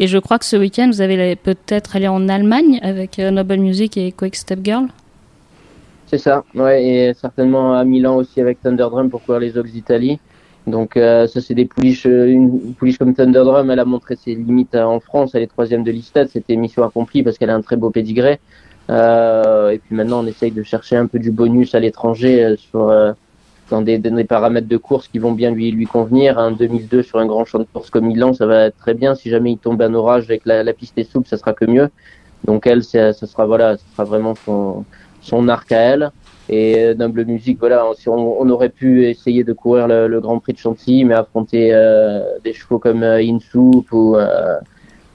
Et 0.00 0.08
je 0.08 0.18
crois 0.18 0.40
que 0.40 0.44
ce 0.44 0.56
week-end, 0.56 0.88
vous 0.88 1.00
avez 1.00 1.36
peut-être 1.36 1.94
allé 1.94 2.08
en 2.08 2.28
Allemagne 2.28 2.80
avec 2.82 3.18
Noble 3.18 3.58
Music 3.58 3.96
et 3.96 4.10
Quick 4.10 4.34
Step 4.34 4.60
Girl. 4.64 4.88
C'est 6.06 6.18
ça, 6.18 6.42
ouais, 6.54 6.84
et 6.84 7.14
certainement 7.14 7.74
à 7.74 7.84
Milan 7.84 8.16
aussi 8.16 8.40
avec 8.40 8.62
Thunderdrum 8.62 9.10
pour 9.10 9.22
courir 9.22 9.40
les 9.40 9.58
Ox 9.58 9.70
d'Italie. 9.70 10.18
Donc 10.68 10.96
euh, 10.96 11.26
ça 11.26 11.40
c'est 11.40 11.54
des 11.54 11.64
pouliches, 11.64 12.06
euh, 12.06 12.26
une 12.26 12.74
pouliche 12.74 12.98
comme 12.98 13.14
Thunderdrum, 13.14 13.70
elle 13.70 13.78
a 13.78 13.84
montré 13.84 14.16
ses 14.16 14.34
limites 14.34 14.74
euh, 14.74 14.84
en 14.84 15.00
France, 15.00 15.34
elle 15.34 15.42
est 15.42 15.48
troisième 15.48 15.82
de 15.82 15.90
l'Istad, 15.90 16.28
c'était 16.28 16.56
mission 16.56 16.84
accomplie 16.84 17.22
parce 17.22 17.38
qu'elle 17.38 17.50
a 17.50 17.54
un 17.54 17.62
très 17.62 17.76
beau 17.76 17.90
pédigré. 17.90 18.38
Euh, 18.90 19.70
et 19.70 19.78
puis 19.78 19.94
maintenant 19.94 20.22
on 20.22 20.26
essaye 20.26 20.50
de 20.50 20.62
chercher 20.62 20.96
un 20.96 21.06
peu 21.06 21.18
du 21.18 21.30
bonus 21.30 21.74
à 21.74 21.80
l'étranger 21.80 22.54
sur 22.56 22.92
dans 23.70 23.82
des, 23.82 23.98
des, 23.98 24.24
paramètres 24.24 24.68
de 24.68 24.76
course 24.78 25.08
qui 25.08 25.18
vont 25.18 25.32
bien 25.32 25.50
lui 25.50 25.70
lui 25.70 25.86
convenir. 25.86 26.38
Un 26.38 26.52
2002 26.52 27.02
sur 27.02 27.18
un 27.18 27.26
grand 27.26 27.44
champ 27.44 27.58
de 27.58 27.66
course 27.70 27.90
comme 27.90 28.06
Milan, 28.06 28.32
ça 28.32 28.46
va 28.46 28.66
être 28.66 28.78
très 28.78 28.94
bien. 28.94 29.14
Si 29.14 29.28
jamais 29.28 29.52
il 29.52 29.58
tombe 29.58 29.80
un 29.82 29.92
orage 29.94 30.24
avec 30.24 30.42
la, 30.46 30.62
la 30.62 30.72
piste 30.72 30.96
est 30.96 31.10
souple, 31.10 31.28
ça 31.28 31.36
sera 31.36 31.52
que 31.52 31.66
mieux. 31.66 31.90
Donc 32.44 32.66
elle, 32.66 32.82
ça 32.84 33.12
sera 33.12 33.46
voilà, 33.46 33.76
ça 33.76 33.84
sera 33.92 34.04
vraiment 34.04 34.34
son 34.34 34.84
son 35.20 35.48
arc 35.48 35.70
à 35.72 35.80
elle. 35.80 36.10
Et 36.48 36.76
euh, 36.78 36.94
Noble 36.94 37.24
Music, 37.26 37.58
voilà, 37.58 37.86
on, 38.06 38.12
on, 38.12 38.48
aurait 38.48 38.70
pu 38.70 39.04
essayer 39.04 39.44
de 39.44 39.52
courir 39.52 39.86
le, 39.86 40.20
Grand 40.20 40.38
Prix 40.38 40.54
de 40.54 40.58
Chantilly, 40.58 41.04
mais 41.04 41.14
affronter 41.14 41.74
euh, 41.74 42.22
des 42.42 42.54
chevaux 42.54 42.78
comme 42.78 43.02
euh, 43.02 43.20
Insoup 43.20 43.84
ou, 43.92 44.16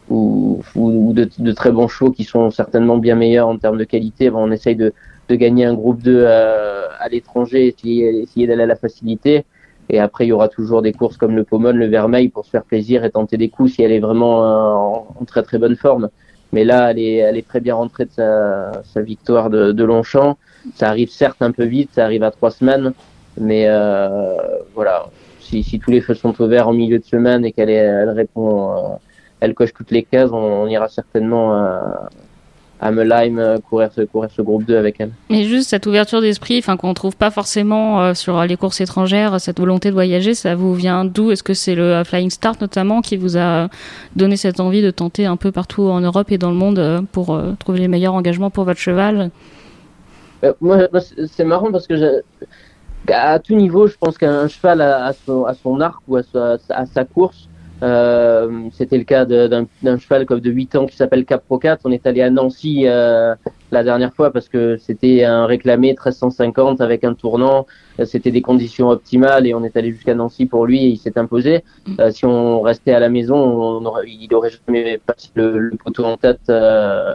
ou, 0.09 0.61
ou 0.75 1.13
de, 1.13 1.27
de, 1.39 1.51
très 1.51 1.71
bons 1.71 1.87
chevaux 1.87 2.11
qui 2.11 2.23
sont 2.23 2.51
certainement 2.51 2.97
bien 2.97 3.15
meilleurs 3.15 3.47
en 3.47 3.57
termes 3.57 3.77
de 3.77 3.83
qualité, 3.83 4.29
bon, 4.29 4.47
on 4.47 4.51
essaye 4.51 4.75
de, 4.75 4.93
juste 5.29 5.39
gagner 5.39 5.65
un 5.65 5.73
groupe 5.73 6.01
2 6.01 6.25
à 6.25 7.09
l'étranger, 7.09 7.67
essayer, 7.67 8.21
essayer 8.21 8.47
d'aller 8.47 8.63
à 8.63 8.67
la 8.67 8.75
facilité. 8.75 9.45
Et 9.89 9.99
après, 9.99 10.25
il 10.25 10.29
y 10.29 10.31
aura 10.31 10.47
toujours 10.47 10.81
des 10.81 10.93
courses 10.93 11.17
comme 11.17 11.35
le 11.35 11.43
Pomone, 11.43 11.77
le 11.77 11.87
Vermeil 11.87 12.29
pour 12.29 12.45
se 12.45 12.51
faire 12.51 12.63
plaisir 12.63 13.03
et 13.03 13.11
tenter 13.11 13.37
des 13.37 13.49
coups 13.49 13.73
si 13.73 13.83
elle 13.83 13.91
est 13.91 13.99
vraiment 13.99 15.09
en, 15.19 15.25
très 15.25 15.43
très 15.43 15.57
bonne 15.57 15.75
forme. 15.75 16.09
Mais 16.53 16.63
là, 16.63 16.91
elle 16.91 16.99
est, 16.99 17.15
elle 17.15 17.35
est 17.35 17.47
très 17.47 17.59
bien 17.59 17.73
rentrée 17.73 18.05
de 18.05 18.11
sa, 18.11 18.83
sa 18.83 19.01
victoire 19.01 19.49
de, 19.49 19.71
de, 19.71 19.83
Longchamp. 19.83 20.37
Ça 20.75 20.87
arrive 20.87 21.09
certes 21.09 21.41
un 21.41 21.51
peu 21.51 21.65
vite, 21.65 21.89
ça 21.93 22.05
arrive 22.05 22.21
à 22.23 22.29
trois 22.29 22.51
semaines, 22.51 22.93
mais 23.37 23.65
euh, 23.67 24.37
voilà, 24.75 25.07
si, 25.39 25.63
si, 25.63 25.79
tous 25.79 25.89
les 25.89 25.99
feux 25.99 26.13
sont 26.13 26.39
ouverts 26.39 26.67
en 26.69 26.73
milieu 26.73 26.99
de 26.99 27.03
semaine 27.03 27.43
et 27.43 27.51
qu'elle 27.51 27.71
elle 27.71 28.11
répond, 28.11 28.71
euh, 28.71 28.95
elle 29.39 29.55
coche 29.55 29.73
toutes 29.73 29.89
les 29.89 30.03
cases, 30.03 30.29
on, 30.31 30.37
on 30.37 30.67
ira 30.67 30.87
certainement 30.89 31.57
euh, 31.57 31.79
à 32.83 32.91
Melheim 32.91 33.39
euh, 33.39 33.57
courir 33.59 33.89
ce, 33.95 34.01
courir 34.01 34.29
ce 34.29 34.41
groupe 34.41 34.65
2 34.65 34.75
avec 34.75 34.97
elle. 34.99 35.11
Mais 35.29 35.45
juste 35.45 35.69
cette 35.69 35.87
ouverture 35.87 36.19
d'esprit, 36.19 36.59
enfin 36.59 36.75
qu'on 36.75 36.93
trouve 36.93 37.15
pas 37.15 37.31
forcément 37.31 38.01
euh, 38.01 38.13
sur 38.13 38.43
les 38.43 38.57
courses 38.57 38.81
étrangères, 38.81 39.39
cette 39.39 39.59
volonté 39.59 39.87
de 39.87 39.93
voyager, 39.93 40.33
ça 40.33 40.53
vous 40.53 40.75
vient 40.75 41.05
d'où? 41.05 41.31
Est-ce 41.31 41.43
que 41.43 41.53
c'est 41.53 41.75
le 41.75 42.03
Flying 42.03 42.29
Start 42.29 42.59
notamment 42.59 43.01
qui 43.01 43.15
vous 43.15 43.37
a 43.37 43.69
donné 44.17 44.35
cette 44.35 44.59
envie 44.59 44.81
de 44.81 44.91
tenter 44.91 45.25
un 45.25 45.37
peu 45.37 45.53
partout 45.53 45.83
en 45.83 46.01
Europe 46.01 46.29
et 46.31 46.37
dans 46.37 46.49
le 46.49 46.57
monde 46.57 46.77
euh, 46.77 47.01
pour 47.13 47.39
trouver 47.57 47.79
les 47.79 47.87
meilleurs 47.87 48.15
engagements 48.15 48.49
pour 48.49 48.65
votre 48.65 48.79
cheval? 48.79 49.31
Moi, 50.59 50.89
c'est 51.31 51.45
marrant 51.45 51.71
parce 51.71 51.87
que 51.87 52.21
à 53.07 53.39
tout 53.39 53.55
niveau, 53.55 53.87
je 53.87 53.95
pense 53.97 54.17
qu'un 54.17 54.49
cheval 54.49 54.81
a, 54.81 55.13
son, 55.25 55.45
à 55.45 55.53
son 55.53 55.79
arc 55.79 56.01
ou 56.09 56.17
à 56.17 56.21
à 56.69 56.85
sa 56.85 57.05
course, 57.05 57.47
euh, 57.83 58.69
c'était 58.71 58.97
le 58.97 59.03
cas 59.03 59.25
d'un 59.25 59.97
cheval 59.97 60.25
comme 60.25 60.39
de 60.39 60.49
8 60.49 60.75
ans 60.75 60.85
qui 60.85 60.95
s'appelle 60.95 61.25
Cap 61.25 61.43
Pro 61.45 61.57
4. 61.57 61.81
On 61.83 61.91
est 61.91 62.07
allé 62.07 62.21
à 62.21 62.29
Nancy 62.29 62.83
euh, 62.85 63.35
la 63.71 63.83
dernière 63.83 64.13
fois 64.13 64.31
parce 64.31 64.47
que 64.47 64.77
c'était 64.77 65.25
un 65.25 65.45
réclamé 65.45 65.89
1350 65.89 66.79
avec 66.79 67.03
un 67.03 67.13
tournant. 67.13 67.67
C'était 68.05 68.31
des 68.31 68.41
conditions 68.41 68.89
optimales 68.89 69.45
et 69.47 69.53
on 69.53 69.63
est 69.65 69.75
allé 69.75 69.91
jusqu'à 69.91 70.15
Nancy 70.15 70.45
pour 70.45 70.65
lui 70.65 70.85
et 70.85 70.87
il 70.87 70.97
s'est 70.97 71.17
imposé. 71.17 71.63
Mm. 71.85 71.95
Euh, 71.99 72.11
si 72.11 72.25
on 72.25 72.61
restait 72.61 72.93
à 72.93 72.99
la 72.99 73.09
maison, 73.09 73.35
on 73.35 73.85
aurait, 73.85 74.07
il 74.07 74.33
aurait 74.33 74.51
jamais 74.65 74.97
passé 75.05 75.29
le, 75.35 75.59
le 75.59 75.75
poteau 75.75 76.05
en 76.05 76.15
tête 76.15 76.39
euh, 76.49 77.13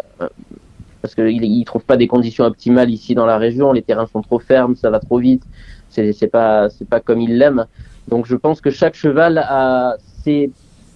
parce 1.01 1.15
qu'il 1.15 1.45
il 1.45 1.65
trouve 1.65 1.85
pas 1.85 1.97
des 1.97 2.09
conditions 2.09 2.45
optimales 2.45 2.91
ici 2.91 3.15
dans 3.15 3.27
la 3.27 3.39
région. 3.39 3.73
Les 3.73 3.83
terrains 3.83 4.07
sont 4.07 4.21
trop 4.21 4.39
fermes, 4.39 4.77
ça 4.77 4.91
va 4.91 5.01
trop 5.01 5.19
vite. 5.19 5.45
C'est 5.89 6.31
pas 6.31 6.69
c'est 6.69 6.87
pas 6.87 7.01
comme 7.01 7.23
il 7.23 7.39
l'aime. 7.39 7.65
Donc 8.09 8.27
je 8.27 8.37
pense 8.37 8.61
que 8.61 8.71
chaque 8.71 8.95
cheval 8.95 9.39
a 9.39 9.97
ses 10.29 10.51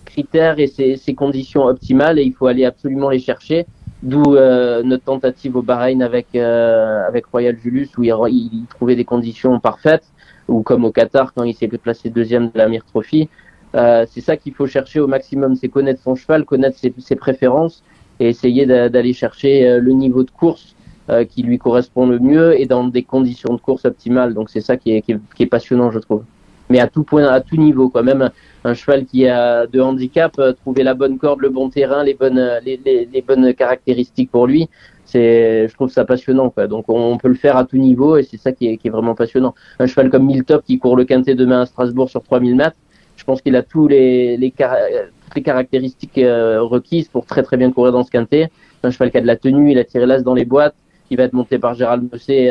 critères 0.04 0.58
et 0.58 0.66
ses, 0.66 1.14
conditions 1.14 1.64
optimales 1.64 2.18
et 2.18 2.22
il 2.22 2.34
faut 2.34 2.46
aller 2.46 2.64
absolument 2.64 3.08
les 3.08 3.18
chercher. 3.18 3.66
D'où 4.02 4.22
euh, 4.34 4.82
notre 4.82 5.04
tentative 5.04 5.54
au 5.56 5.62
Bahreïn 5.62 6.02
avec 6.02 6.26
euh, 6.34 7.08
Royal 7.30 7.56
Julius 7.62 7.96
où 7.96 8.02
il, 8.02 8.64
trouvait 8.68 8.96
des 8.96 9.04
conditions 9.04 9.60
parfaites 9.60 10.06
ou 10.48 10.62
comme 10.62 10.84
au 10.84 10.90
Qatar 10.90 11.32
quand 11.32 11.44
il 11.44 11.54
s'est 11.54 11.68
placé 11.68 12.10
deuxième 12.10 12.46
de 12.50 12.58
la 12.58 12.68
Mir 12.68 12.84
Trophy. 12.84 13.28
Euh, 13.74 14.04
c'est 14.10 14.20
ça 14.20 14.36
qu'il 14.36 14.54
faut 14.54 14.66
chercher 14.66 14.98
au 15.00 15.06
maximum, 15.06 15.54
c'est 15.54 15.68
connaître 15.68 16.02
son 16.02 16.14
cheval, 16.16 16.44
connaître 16.44 16.76
ses, 16.78 17.16
préférences 17.16 17.84
et 18.18 18.28
essayer 18.28 18.66
d'aller 18.66 19.12
chercher 19.12 19.78
le 19.78 19.92
niveau 19.92 20.24
de 20.24 20.30
course 20.30 20.74
qui 21.30 21.42
lui 21.42 21.58
correspond 21.58 22.06
le 22.06 22.18
mieux 22.18 22.60
et 22.60 22.66
dans 22.66 22.84
des 22.84 23.02
conditions 23.02 23.54
de 23.54 23.60
course 23.60 23.84
optimales. 23.84 24.34
Donc 24.34 24.50
c'est 24.50 24.60
ça 24.60 24.76
qui 24.76 24.90
est 24.92 25.46
passionnant, 25.46 25.90
je 25.90 26.00
trouve 26.00 26.24
mais 26.72 26.80
à 26.80 26.88
tout 26.88 27.04
point, 27.04 27.24
à 27.28 27.40
tout 27.40 27.56
niveau, 27.56 27.88
quoi. 27.90 28.02
Même 28.02 28.30
un 28.64 28.74
cheval 28.74 29.04
qui 29.04 29.26
a 29.26 29.66
de 29.66 29.80
handicap, 29.80 30.32
euh, 30.38 30.52
trouver 30.52 30.82
la 30.82 30.94
bonne 30.94 31.18
corde, 31.18 31.40
le 31.40 31.48
bon 31.48 31.68
terrain, 31.68 32.04
les 32.04 32.14
bonnes, 32.14 32.38
euh, 32.38 32.60
les, 32.60 32.80
les, 32.84 33.08
les 33.12 33.22
bonnes 33.22 33.54
caractéristiques 33.54 34.30
pour 34.30 34.46
lui, 34.46 34.68
c'est, 35.04 35.68
je 35.68 35.74
trouve 35.74 35.90
ça 35.90 36.04
passionnant, 36.04 36.50
quoi. 36.50 36.66
Donc 36.68 36.84
on 36.88 37.18
peut 37.18 37.28
le 37.28 37.34
faire 37.34 37.56
à 37.56 37.64
tout 37.64 37.76
niveau 37.76 38.16
et 38.16 38.22
c'est 38.22 38.38
ça 38.38 38.52
qui 38.52 38.68
est, 38.68 38.76
qui 38.76 38.88
est 38.88 38.90
vraiment 38.90 39.14
passionnant. 39.14 39.54
Un 39.78 39.86
cheval 39.86 40.10
comme 40.10 40.26
Miltop 40.26 40.64
qui 40.64 40.78
court 40.78 40.96
le 40.96 41.04
quintet 41.04 41.34
demain 41.34 41.62
à 41.62 41.66
Strasbourg 41.66 42.08
sur 42.08 42.22
3000 42.22 42.56
mètres, 42.56 42.76
je 43.16 43.24
pense 43.24 43.42
qu'il 43.42 43.56
a 43.56 43.62
tous 43.62 43.88
les, 43.88 44.36
les, 44.36 44.50
toutes 44.50 45.34
les 45.36 45.42
caractéristiques 45.42 46.18
euh, 46.18 46.62
requises 46.62 47.08
pour 47.08 47.26
très 47.26 47.42
très 47.42 47.56
bien 47.56 47.70
courir 47.72 47.92
dans 47.92 48.04
ce 48.04 48.10
quintet. 48.10 48.50
Un 48.84 48.90
cheval 48.90 49.10
qui 49.10 49.18
a 49.18 49.20
de 49.20 49.26
la 49.26 49.36
tenue, 49.36 49.72
il 49.72 49.78
a 49.78 49.84
tiré 49.84 50.06
l'as 50.06 50.22
dans 50.22 50.34
les 50.34 50.44
boîtes, 50.44 50.74
qui 51.08 51.16
va 51.16 51.24
être 51.24 51.32
monté 51.34 51.58
par 51.58 51.74
Gérald 51.74 52.08
Mosset 52.10 52.50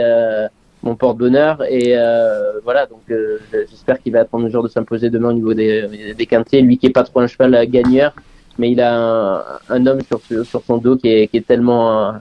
mon 0.83 0.95
porte-bonheur. 0.95 1.63
Et 1.69 1.93
euh, 1.95 2.59
voilà, 2.63 2.85
donc 2.85 3.01
euh, 3.09 3.37
j'espère 3.51 4.01
qu'il 4.01 4.13
va 4.13 4.19
être 4.19 4.33
en 4.33 4.39
mesure 4.39 4.63
de 4.63 4.67
s'imposer 4.67 5.09
demain 5.09 5.29
au 5.29 5.33
niveau 5.33 5.53
des, 5.53 6.15
des. 6.17 6.61
Lui 6.61 6.77
qui 6.77 6.87
est 6.87 6.91
pas 6.91 7.03
trop 7.03 7.19
un 7.19 7.27
cheval 7.27 7.65
gagneur, 7.67 8.13
mais 8.57 8.71
il 8.71 8.81
a 8.81 9.59
un, 9.69 9.85
homme 9.85 10.01
sur, 10.01 10.21
sur 10.45 10.63
son 10.63 10.77
dos 10.77 10.97
qui 10.97 11.09
est, 11.09 11.27
qui 11.27 11.37
est 11.37 11.47
tellement 11.47 12.13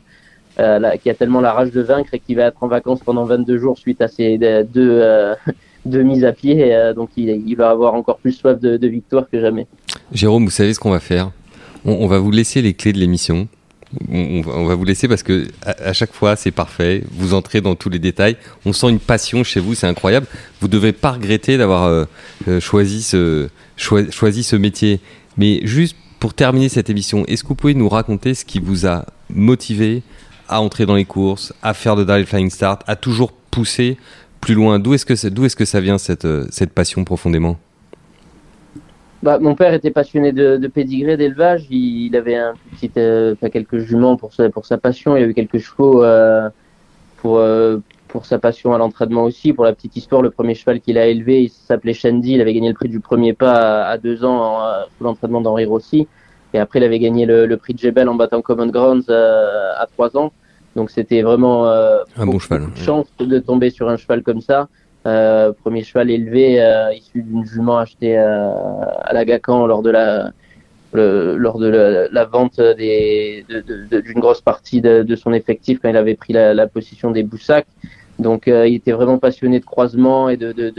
euh, 0.58 0.96
qui 1.02 1.10
a 1.10 1.14
tellement 1.14 1.40
la 1.40 1.52
rage 1.52 1.70
de 1.70 1.80
vaincre 1.80 2.14
et 2.14 2.18
qui 2.18 2.34
va 2.34 2.44
être 2.44 2.62
en 2.62 2.68
vacances 2.68 3.00
pendant 3.00 3.24
22 3.24 3.58
jours 3.58 3.78
suite 3.78 4.00
à 4.02 4.08
ces 4.08 4.38
deux, 4.38 5.02
deux 5.84 6.02
mises 6.02 6.24
à 6.24 6.32
pied. 6.32 6.92
donc 6.94 7.10
il, 7.16 7.54
va 7.54 7.70
avoir 7.70 7.94
encore 7.94 8.18
plus 8.18 8.32
soif 8.32 8.60
de, 8.60 8.86
victoire 8.86 9.28
que 9.30 9.40
jamais. 9.40 9.66
Jérôme, 10.12 10.44
vous 10.44 10.50
savez 10.50 10.74
ce 10.74 10.80
qu'on 10.80 10.90
va 10.90 11.00
faire? 11.00 11.30
On 11.84 12.06
va 12.06 12.18
vous 12.18 12.30
laisser 12.30 12.60
les 12.60 12.74
clés 12.74 12.92
de 12.92 12.98
l'émission 12.98 13.48
on, 14.10 14.64
va 14.66 14.74
vous 14.74 14.84
laisser 14.84 15.08
parce 15.08 15.22
que 15.22 15.48
à, 15.64 15.92
chaque 15.92 16.12
fois 16.12 16.36
c'est 16.36 16.50
parfait. 16.50 17.02
Vous 17.10 17.34
entrez 17.34 17.60
dans 17.60 17.74
tous 17.74 17.90
les 17.90 17.98
détails. 17.98 18.36
On 18.64 18.72
sent 18.72 18.88
une 18.88 19.00
passion 19.00 19.42
chez 19.44 19.60
vous, 19.60 19.74
c'est 19.74 19.86
incroyable. 19.86 20.26
Vous 20.60 20.68
devez 20.68 20.92
pas 20.92 21.12
regretter 21.12 21.58
d'avoir 21.58 21.84
euh, 21.84 22.04
euh, 22.48 22.60
choisi 22.60 23.02
ce 23.02 23.48
choisi 23.76 24.42
ce 24.42 24.56
métier. 24.56 25.00
Mais 25.36 25.60
juste 25.64 25.96
pour 26.18 26.34
terminer 26.34 26.68
cette 26.68 26.90
émission, 26.90 27.24
est-ce 27.26 27.42
que 27.42 27.48
vous 27.48 27.54
pouvez 27.54 27.74
nous 27.74 27.88
raconter 27.88 28.34
ce 28.34 28.44
qui 28.44 28.60
vous 28.60 28.86
a 28.86 29.06
motivé 29.30 30.02
à 30.48 30.60
entrer 30.60 30.84
dans 30.84 30.96
les 30.96 31.04
courses, 31.06 31.54
à 31.62 31.74
faire 31.74 31.96
de 31.96 32.04
Daryl 32.04 32.26
Flying 32.26 32.50
Start, 32.50 32.82
à 32.86 32.94
toujours 32.94 33.32
pousser 33.32 33.96
plus 34.40 34.54
loin? 34.54 34.78
D'où 34.78 34.94
est-ce 34.94 35.06
que 35.06 35.14
est-ce 35.14 35.56
que 35.56 35.64
ça 35.64 35.80
vient 35.80 35.98
cette 35.98 36.26
euh, 36.26 36.46
cette 36.50 36.72
passion 36.72 37.04
profondément? 37.04 37.58
Bah, 39.22 39.38
mon 39.38 39.54
père 39.54 39.74
était 39.74 39.90
passionné 39.90 40.32
de, 40.32 40.56
de 40.56 40.68
pédigré, 40.68 41.16
d'élevage. 41.16 41.66
Il, 41.70 42.16
avait 42.16 42.36
un 42.36 42.54
petit, 42.72 42.90
euh, 42.96 43.34
quelques 43.52 43.78
juments 43.78 44.16
pour 44.16 44.32
sa, 44.32 44.48
pour 44.48 44.64
sa 44.64 44.78
passion. 44.78 45.16
Il 45.16 45.24
avait 45.24 45.34
quelques 45.34 45.58
chevaux 45.58 46.02
euh, 46.02 46.48
pour, 47.18 47.38
euh, 47.38 47.78
pour 48.08 48.24
sa 48.24 48.38
passion 48.38 48.72
à 48.72 48.78
l'entraînement 48.78 49.24
aussi. 49.24 49.52
Pour 49.52 49.64
la 49.64 49.74
petite 49.74 49.94
histoire, 49.96 50.22
le 50.22 50.30
premier 50.30 50.54
cheval 50.54 50.80
qu'il 50.80 50.96
a 50.96 51.06
élevé, 51.06 51.42
il 51.42 51.50
s'appelait 51.50 51.92
Shandy. 51.92 52.32
Il 52.34 52.40
avait 52.40 52.54
gagné 52.54 52.68
le 52.68 52.74
prix 52.74 52.88
du 52.88 53.00
premier 53.00 53.34
pas 53.34 53.84
à, 53.84 53.98
deux 53.98 54.24
ans 54.24 54.60
sous 54.96 55.04
l'entraînement 55.04 55.42
d'Henri 55.42 55.66
Rossi. 55.66 56.08
Et 56.54 56.58
après, 56.58 56.78
il 56.78 56.84
avait 56.84 56.98
gagné 56.98 57.26
le, 57.26 57.46
le 57.46 57.56
prix 57.58 57.74
de 57.74 57.78
Jebel 57.78 58.08
en 58.08 58.14
battant 58.14 58.40
Common 58.40 58.68
Grounds 58.68 59.10
à 59.10 59.86
trois 59.92 60.16
ans. 60.16 60.32
Donc 60.76 60.90
c'était 60.90 61.20
vraiment 61.20 61.66
un 61.68 62.26
bon 62.26 62.38
cheval. 62.38 62.68
chance 62.76 63.06
de 63.18 63.38
tomber 63.38 63.68
sur 63.70 63.88
un 63.90 63.98
cheval 63.98 64.22
comme 64.22 64.40
ça. 64.40 64.68
Euh, 65.06 65.52
premier 65.62 65.82
cheval 65.82 66.10
élevé 66.10 66.60
euh, 66.60 66.92
issu 66.92 67.22
d'une 67.22 67.46
jument 67.46 67.78
achetée 67.78 68.18
euh, 68.18 68.52
à 69.00 69.14
la 69.14 69.24
Gacan 69.24 69.66
lors 69.66 69.80
de 69.82 69.90
la 69.90 70.30
le, 70.92 71.38
lors 71.38 71.58
de 71.58 71.68
la, 72.10 72.24
vente 72.26 72.60
des 72.60 73.46
d'une 73.48 73.62
de, 73.88 74.00
de, 74.00 74.20
grosse 74.20 74.42
partie 74.42 74.82
de, 74.82 75.02
de, 75.02 75.16
son 75.16 75.32
effectif 75.32 75.78
quand 75.80 75.88
il 75.88 75.96
avait 75.96 76.16
pris 76.16 76.34
la, 76.34 76.52
la 76.52 76.66
position 76.66 77.12
des 77.12 77.22
Boussacs. 77.22 77.66
Donc 78.18 78.48
il 78.48 78.74
était 78.74 78.92
vraiment 78.92 79.16
passionné 79.16 79.60
de 79.60 79.64
croisement 79.64 80.28
et 80.28 80.36
de, 80.36 80.52
de. 80.52 80.74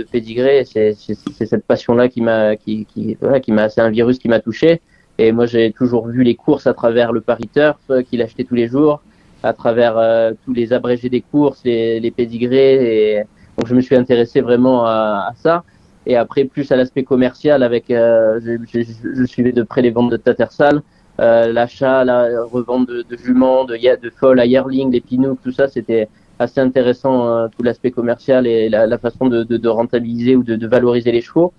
C'est 0.66 1.46
cette 1.46 1.66
passion-là 1.66 2.10
qui 2.10 2.22
m'a 2.22 2.58
qui, 2.58 2.86
qui, 2.86 3.18
voilà, 3.22 3.40
qui 3.40 3.52
m'a 3.54 3.70
c'est 3.70 3.82
un 3.82 3.90
virus 3.90 4.20
qui 4.20 4.28
m'a 4.28 4.42
touché. 4.42 4.82
Et 5.18 5.32
moi 5.32 5.46
j'ai 5.46 5.72
toujours 5.72 6.08
vu 6.08 6.24
les 6.24 6.36
courses 6.36 6.68
à 6.68 6.74
travers 6.74 7.14
le 7.14 7.22
Paris 7.22 7.50
Turf 7.52 7.80
qu'il 8.10 8.22
achetait 8.22 8.44
tous 8.44 8.56
les 8.56 8.68
jours, 8.68 9.02
à 9.42 9.54
travers 9.54 9.96
tous 10.44 10.54
les 10.54 10.74
abrégés 10.74 11.10
des 11.10 11.22
courses, 11.22 11.62
les, 11.64 12.02
les 12.02 12.12
pédigrés 12.12 13.16
et 13.16 13.24
donc 13.58 13.68
je 13.68 13.76
me 13.76 13.82
suis 13.82 13.96
intéressé 13.96 14.42
vraiment 14.42 14.86
à, 14.86 15.28
à 15.30 15.34
ça. 15.36 15.64
Et 16.06 16.16
après, 16.16 16.46
plus 16.46 16.72
à 16.72 16.76
l'aspect 16.76 17.04
commercial, 17.04 17.62
avec, 17.62 17.92
euh, 17.92 18.40
je, 18.44 18.58
je, 18.74 18.82
je, 19.16 19.24
suivais 19.26 19.52
de 19.52 19.62
près 19.62 19.84
les 19.84 19.92
ventes 19.92 20.10
de 20.10 20.18
Tattersall, 20.18 20.82
euh, 21.20 21.52
l'achat, 21.54 22.04
la 22.04 22.44
revente 22.44 22.88
de, 22.88 23.04
de 23.08 23.18
juments, 23.18 23.66
de, 23.66 23.76
de 23.76 24.10
folles 24.10 24.40
à 24.40 24.46
Yearling, 24.46 24.92
les 24.92 25.02
Pinouks, 25.02 25.40
tout 25.44 25.52
ça, 25.52 25.68
c'était 25.68 26.08
assez 26.40 26.60
intéressant, 26.60 27.28
euh, 27.28 27.48
tout 27.56 27.62
l'aspect 27.62 27.92
commercial 27.92 28.48
et 28.48 28.68
la, 28.70 28.88
la 28.88 28.98
façon 28.98 29.28
de, 29.28 29.44
de, 29.44 29.58
de, 29.58 29.70
rentabiliser 29.70 30.36
ou 30.36 30.44
de, 30.44 30.68
valoriser 30.68 31.12
les 31.12 31.22
chevaux. 31.22 31.54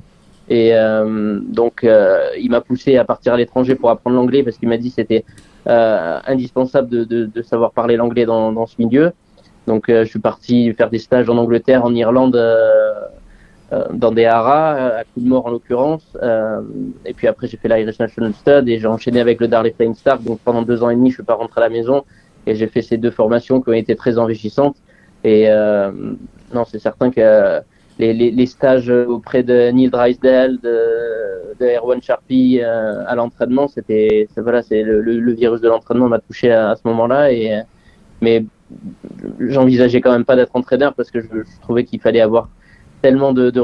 Et 0.48 0.74
euh, 0.74 1.38
donc, 1.40 1.84
euh, 1.84 2.30
il 2.38 2.50
m'a 2.50 2.60
poussé 2.60 2.96
à 2.96 3.04
partir 3.04 3.34
à 3.34 3.36
l'étranger 3.36 3.76
pour 3.76 3.90
apprendre 3.90 4.16
l'anglais 4.16 4.42
parce 4.42 4.58
qu'il 4.58 4.68
m'a 4.68 4.76
dit 4.76 4.90
c'était 4.90 5.24
euh, 5.68 6.18
indispensable 6.26 6.88
de, 7.06 7.42
savoir 7.42 7.70
parler 7.70 7.96
l'anglais 7.96 8.26
dans, 8.26 8.52
dans 8.52 8.66
ce 8.66 8.74
milieu. 8.78 9.12
Donc 9.66 9.88
euh, 9.88 10.04
je 10.04 10.10
suis 10.10 10.18
parti 10.18 10.72
faire 10.74 10.90
des 10.90 10.98
stages 10.98 11.28
en 11.28 11.36
Angleterre, 11.36 11.84
en 11.84 11.94
Irlande, 11.94 12.36
euh, 12.36 12.92
euh, 13.72 13.84
dans 13.92 14.10
des 14.12 14.24
haras, 14.24 15.00
à 15.00 15.02
mort 15.16 15.46
en 15.46 15.50
l'occurrence. 15.50 16.04
et 17.04 17.14
puis 17.14 17.26
après 17.26 17.46
j'ai 17.46 17.56
fait 17.56 17.68
l'Irish 17.68 17.98
National 17.98 18.34
Stud 18.34 18.68
et 18.68 18.78
j'ai 18.78 18.86
enchaîné 18.86 19.20
avec 19.20 19.40
le 19.40 19.48
Darley 19.48 19.72
Flying 19.72 19.94
Star. 19.94 20.18
Donc 20.18 20.40
pendant 20.40 20.62
deux 20.62 20.82
ans 20.82 20.90
et 20.90 20.96
demi, 20.96 21.10
je 21.10 21.16
suis 21.16 21.22
pas 21.22 21.34
rentré 21.34 21.60
à 21.60 21.64
la 21.64 21.70
maison 21.70 22.04
et 22.46 22.54
j'ai 22.54 22.66
fait 22.66 22.82
ces 22.82 22.96
deux 22.98 23.10
formations 23.10 23.60
qui 23.60 23.70
ont 23.70 23.74
été 23.74 23.96
très 23.96 24.18
enrichissantes. 24.18 24.76
Et 25.24 25.48
non, 26.52 26.64
c'est 26.66 26.80
certain 26.80 27.10
que 27.10 27.60
les, 27.98 28.12
les, 28.12 28.30
les, 28.30 28.46
stages 28.46 28.90
auprès 28.90 29.42
de 29.42 29.70
Neil 29.70 29.88
Drysdale, 29.88 30.58
de, 30.60 30.78
de 31.60 31.66
Erwan 31.66 32.00
Sharpie 32.02 32.60
euh, 32.60 33.04
à 33.06 33.14
l'entraînement, 33.14 33.68
c'était 33.68 34.28
voilà, 34.36 34.62
c'est 34.62 34.82
le, 34.82 35.00
le, 35.00 35.32
virus 35.32 35.60
de 35.60 35.68
l'entraînement 35.68 36.08
m'a 36.08 36.18
touché 36.18 36.50
à, 36.50 36.70
à, 36.70 36.76
ce 36.76 36.82
moment-là. 36.84 37.32
Et 37.32 37.60
mais 38.20 38.44
j'envisageais 39.40 40.00
quand 40.00 40.12
même 40.12 40.24
pas 40.24 40.36
d'être 40.36 40.54
entraîneur 40.54 40.94
parce 40.94 41.10
que 41.10 41.20
je, 41.20 41.26
je 41.26 41.60
trouvais 41.62 41.84
qu'il 41.84 42.00
fallait 42.00 42.20
avoir 42.20 42.48
tellement 43.02 43.32
de, 43.32 43.50
de, 43.50 43.60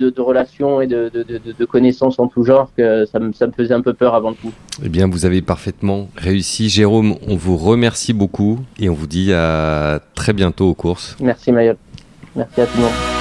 de, 0.00 0.10
de 0.10 0.20
relations 0.20 0.80
et 0.80 0.86
de, 0.86 1.10
de, 1.10 1.64
connaissances 1.64 2.18
en 2.18 2.26
tout 2.26 2.42
genre 2.44 2.70
que 2.76 3.06
ça 3.06 3.20
me, 3.20 3.32
ça 3.32 3.46
me, 3.46 3.52
faisait 3.52 3.72
un 3.72 3.80
peu 3.80 3.94
peur 3.94 4.14
avant 4.14 4.34
tout. 4.34 4.52
Eh 4.84 4.88
bien, 4.88 5.08
vous 5.08 5.24
avez 5.24 5.40
parfaitement 5.40 6.08
réussi. 6.16 6.68
Jérôme, 6.68 7.14
on 7.28 7.36
vous 7.36 7.56
remercie 7.56 8.12
beaucoup 8.12 8.58
et 8.78 8.88
on 8.90 8.94
vous 8.94 9.06
dit 9.06 9.32
à 9.32 10.00
très 10.14 10.32
bientôt 10.32 10.68
aux 10.68 10.74
courses. 10.74 11.16
Merci 11.20 11.52
Mayol. 11.52 11.76
Merci 12.34 12.60
à 12.60 12.66
tout 12.66 12.76
le 12.76 12.82
monde. 12.82 13.19